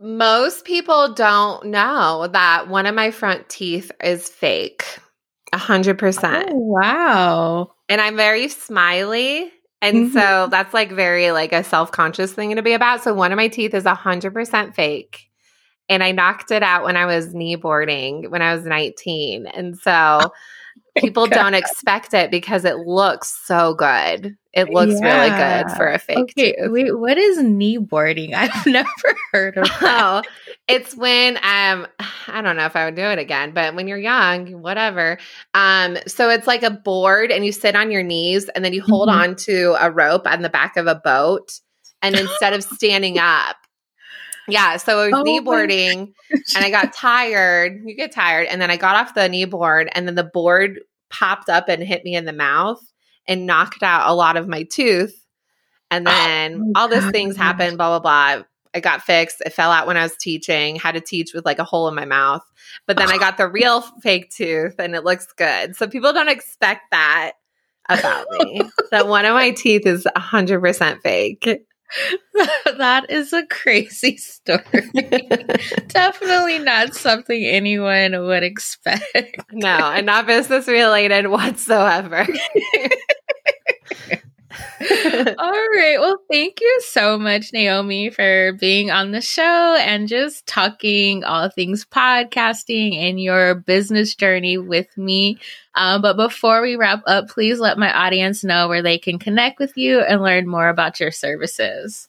Most 0.02 0.64
people 0.64 1.14
don't 1.14 1.66
know 1.66 2.26
that 2.32 2.66
one 2.68 2.86
of 2.86 2.94
my 2.94 3.12
front 3.12 3.48
teeth 3.48 3.92
is 4.02 4.28
fake. 4.28 4.84
A 5.52 5.58
hundred 5.58 5.98
percent. 5.98 6.48
Oh, 6.50 6.56
wow. 6.56 7.70
And 7.88 8.00
I'm 8.00 8.16
very 8.16 8.48
smiley. 8.48 9.52
And 9.80 10.06
mm-hmm. 10.06 10.12
so 10.12 10.48
that's 10.50 10.74
like 10.74 10.90
very 10.90 11.30
like 11.30 11.52
a 11.52 11.62
self-conscious 11.62 12.32
thing 12.32 12.56
to 12.56 12.62
be 12.62 12.72
about. 12.72 13.04
So 13.04 13.14
one 13.14 13.30
of 13.30 13.36
my 13.36 13.48
teeth 13.48 13.74
is 13.74 13.84
a 13.84 13.94
hundred 13.94 14.34
percent 14.34 14.74
fake. 14.74 15.28
And 15.88 16.02
I 16.02 16.10
knocked 16.10 16.50
it 16.50 16.62
out 16.62 16.84
when 16.84 16.96
I 16.96 17.06
was 17.06 17.34
knee 17.34 17.54
boarding 17.56 18.30
when 18.30 18.42
I 18.42 18.54
was 18.54 18.64
19. 18.64 19.46
And 19.46 19.78
so 19.78 20.32
people 20.96 21.26
don't 21.26 21.54
expect 21.54 22.14
it 22.14 22.30
because 22.30 22.64
it 22.64 22.76
looks 22.76 23.36
so 23.44 23.74
good. 23.74 24.36
It 24.52 24.68
looks 24.68 25.00
yeah. 25.00 25.06
really 25.06 25.64
good 25.64 25.76
for 25.76 25.88
a 25.88 25.98
fake 25.98 26.18
okay, 26.18 26.52
tooth. 26.52 26.70
Wait, 26.70 26.98
what 26.98 27.16
is 27.16 27.42
knee 27.42 27.78
boarding? 27.78 28.34
I've 28.34 28.66
never 28.66 28.88
heard 29.32 29.56
of 29.56 29.64
that. 29.64 30.24
Oh, 30.24 30.30
it's 30.68 30.94
when 30.94 31.36
um 31.38 31.86
I 32.28 32.42
don't 32.42 32.56
know 32.56 32.66
if 32.66 32.76
I 32.76 32.84
would 32.84 32.94
do 32.94 33.02
it 33.02 33.18
again, 33.18 33.52
but 33.52 33.74
when 33.74 33.88
you're 33.88 33.98
young, 33.98 34.60
whatever. 34.60 35.18
Um, 35.54 35.96
so 36.06 36.28
it's 36.28 36.46
like 36.46 36.62
a 36.62 36.70
board 36.70 37.30
and 37.30 37.44
you 37.44 37.52
sit 37.52 37.74
on 37.74 37.90
your 37.90 38.02
knees 38.02 38.48
and 38.54 38.64
then 38.64 38.72
you 38.72 38.82
hold 38.82 39.08
mm-hmm. 39.08 39.20
on 39.20 39.36
to 39.36 39.76
a 39.80 39.90
rope 39.90 40.26
on 40.26 40.42
the 40.42 40.50
back 40.50 40.76
of 40.76 40.86
a 40.86 40.94
boat. 40.94 41.60
And 42.02 42.16
instead 42.16 42.52
of 42.52 42.64
standing 42.64 43.18
up, 43.18 43.56
yeah, 44.48 44.76
so 44.76 44.98
I 44.98 45.04
was 45.06 45.14
oh 45.14 45.24
kneeboarding 45.24 46.12
and 46.56 46.64
I 46.64 46.70
got 46.70 46.92
tired. 46.92 47.82
You 47.84 47.94
get 47.94 48.12
tired. 48.12 48.48
And 48.48 48.60
then 48.60 48.70
I 48.70 48.76
got 48.76 48.96
off 48.96 49.14
the 49.14 49.22
kneeboard 49.22 49.88
and 49.92 50.06
then 50.06 50.14
the 50.14 50.24
board 50.24 50.80
popped 51.10 51.48
up 51.48 51.68
and 51.68 51.82
hit 51.82 52.04
me 52.04 52.14
in 52.14 52.24
the 52.24 52.32
mouth 52.32 52.80
and 53.26 53.46
knocked 53.46 53.82
out 53.82 54.08
a 54.08 54.14
lot 54.14 54.36
of 54.36 54.48
my 54.48 54.64
tooth. 54.64 55.14
And 55.90 56.08
oh 56.08 56.10
then 56.10 56.72
oh 56.76 56.80
all 56.80 56.88
these 56.88 57.08
things 57.10 57.36
happened, 57.36 57.76
blah, 57.76 57.98
blah, 57.98 58.34
blah. 58.34 58.44
I 58.74 58.80
got 58.80 59.02
fixed. 59.02 59.42
It 59.44 59.52
fell 59.52 59.70
out 59.70 59.86
when 59.86 59.98
I 59.98 60.02
was 60.02 60.16
teaching, 60.16 60.76
had 60.76 60.92
to 60.92 61.00
teach 61.00 61.34
with 61.34 61.44
like 61.44 61.58
a 61.58 61.64
hole 61.64 61.88
in 61.88 61.94
my 61.94 62.06
mouth. 62.06 62.42
But 62.86 62.96
then 62.96 63.10
I 63.10 63.18
got 63.18 63.36
the 63.36 63.48
real 63.48 63.82
fake 64.02 64.30
tooth 64.30 64.76
and 64.78 64.94
it 64.94 65.04
looks 65.04 65.26
good. 65.36 65.76
So 65.76 65.86
people 65.86 66.12
don't 66.12 66.28
expect 66.28 66.90
that 66.90 67.32
about 67.88 68.26
me. 68.30 68.62
that 68.90 69.08
one 69.08 69.24
of 69.24 69.34
my 69.34 69.50
teeth 69.50 69.86
is 69.86 70.06
100% 70.16 71.02
fake. 71.02 71.66
that 72.78 73.10
is 73.10 73.32
a 73.32 73.46
crazy 73.46 74.16
story. 74.16 74.62
Definitely 75.88 76.58
not 76.58 76.94
something 76.94 77.44
anyone 77.44 78.18
would 78.24 78.42
expect. 78.42 79.04
no, 79.52 79.68
and 79.68 80.06
not 80.06 80.26
business 80.26 80.68
related 80.68 81.28
whatsoever. 81.28 82.26
All 85.38 85.68
right. 85.74 85.96
Well, 85.98 86.18
thank 86.30 86.60
you 86.60 86.80
so 86.86 87.18
much, 87.18 87.52
Naomi, 87.52 88.10
for 88.10 88.52
being 88.60 88.90
on 88.90 89.12
the 89.12 89.20
show 89.20 89.76
and 89.80 90.08
just 90.08 90.46
talking 90.46 91.24
all 91.24 91.48
things 91.48 91.84
podcasting 91.86 92.96
and 92.96 93.20
your 93.20 93.54
business 93.54 94.14
journey 94.14 94.58
with 94.58 94.94
me. 94.98 95.38
Um, 95.74 96.02
but 96.02 96.16
before 96.16 96.60
we 96.60 96.76
wrap 96.76 97.02
up, 97.06 97.28
please 97.28 97.60
let 97.60 97.78
my 97.78 97.92
audience 97.92 98.44
know 98.44 98.68
where 98.68 98.82
they 98.82 98.98
can 98.98 99.18
connect 99.18 99.58
with 99.58 99.76
you 99.76 100.00
and 100.00 100.22
learn 100.22 100.46
more 100.48 100.68
about 100.68 101.00
your 101.00 101.10
services. 101.12 102.08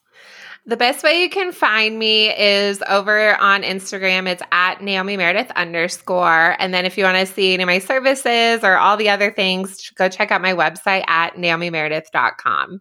The 0.66 0.78
best 0.78 1.04
way 1.04 1.22
you 1.22 1.30
can 1.30 1.52
find 1.52 2.00
me 2.00 2.30
is 2.30 2.82
over 2.88 3.36
on 3.36 3.64
Instagram. 3.64 4.30
It's 4.30 4.42
at 4.54 4.82
Naomi 4.82 5.18
Meredith 5.18 5.52
underscore. 5.58 6.56
And 6.58 6.74
then 6.74 6.86
if 6.86 6.98
you 6.98 7.04
want 7.04 7.18
to 7.18 7.26
see 7.26 7.54
any 7.54 7.64
of 7.64 7.68
my 7.68 7.80
services 7.80 8.64
or 8.64 8.78
all 8.78 8.96
the 8.96 9.10
other 9.10 9.30
things, 9.30 9.90
go 9.92 10.08
check 10.08 10.32
out 10.32 10.42
my 10.42 10.54
website 10.54 11.04
at 11.08 11.36
naomimeredith.com. 11.36 12.80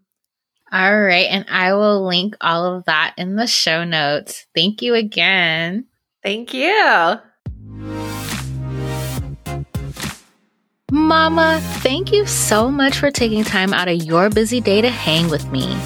All 0.70 1.00
right. 1.00 1.26
And 1.28 1.44
I 1.50 1.74
will 1.74 2.06
link 2.06 2.36
all 2.40 2.76
of 2.76 2.84
that 2.84 3.14
in 3.18 3.34
the 3.34 3.48
show 3.48 3.82
notes. 3.82 4.46
Thank 4.54 4.80
you 4.80 4.94
again. 4.94 5.86
Thank 6.22 6.54
you. 6.54 7.16
Mama, 10.92 11.58
thank 11.80 12.12
you 12.12 12.26
so 12.26 12.70
much 12.70 12.96
for 12.98 13.10
taking 13.10 13.42
time 13.42 13.74
out 13.74 13.88
of 13.88 14.04
your 14.04 14.30
busy 14.30 14.60
day 14.60 14.80
to 14.82 14.88
hang 14.88 15.28
with 15.30 15.50
me. 15.50 15.76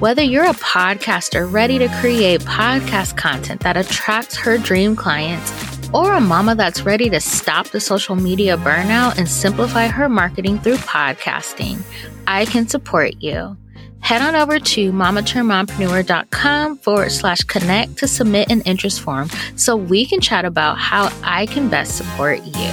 Whether 0.00 0.22
you're 0.22 0.46
a 0.46 0.54
podcaster 0.54 1.52
ready 1.52 1.78
to 1.78 1.86
create 2.00 2.40
podcast 2.40 3.18
content 3.18 3.60
that 3.60 3.76
attracts 3.76 4.34
her 4.34 4.56
dream 4.56 4.96
clients, 4.96 5.52
or 5.92 6.14
a 6.14 6.20
mama 6.22 6.54
that's 6.54 6.86
ready 6.86 7.10
to 7.10 7.20
stop 7.20 7.68
the 7.68 7.80
social 7.80 8.16
media 8.16 8.56
burnout 8.56 9.18
and 9.18 9.28
simplify 9.28 9.88
her 9.88 10.08
marketing 10.08 10.58
through 10.58 10.76
podcasting, 10.76 11.82
I 12.26 12.46
can 12.46 12.66
support 12.66 13.16
you. 13.20 13.58
Head 13.98 14.22
on 14.22 14.34
over 14.36 14.58
to 14.58 14.90
mamaturnedmompreneur.com 14.90 16.78
forward 16.78 17.12
slash 17.12 17.40
connect 17.42 17.98
to 17.98 18.08
submit 18.08 18.50
an 18.50 18.62
interest 18.62 19.02
form 19.02 19.28
so 19.54 19.76
we 19.76 20.06
can 20.06 20.22
chat 20.22 20.46
about 20.46 20.78
how 20.78 21.12
I 21.22 21.44
can 21.44 21.68
best 21.68 21.98
support 21.98 22.42
you. 22.42 22.70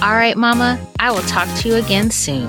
All 0.00 0.12
right, 0.12 0.36
Mama, 0.36 0.78
I 1.00 1.10
will 1.10 1.22
talk 1.22 1.48
to 1.62 1.68
you 1.68 1.74
again 1.74 2.12
soon. 2.12 2.48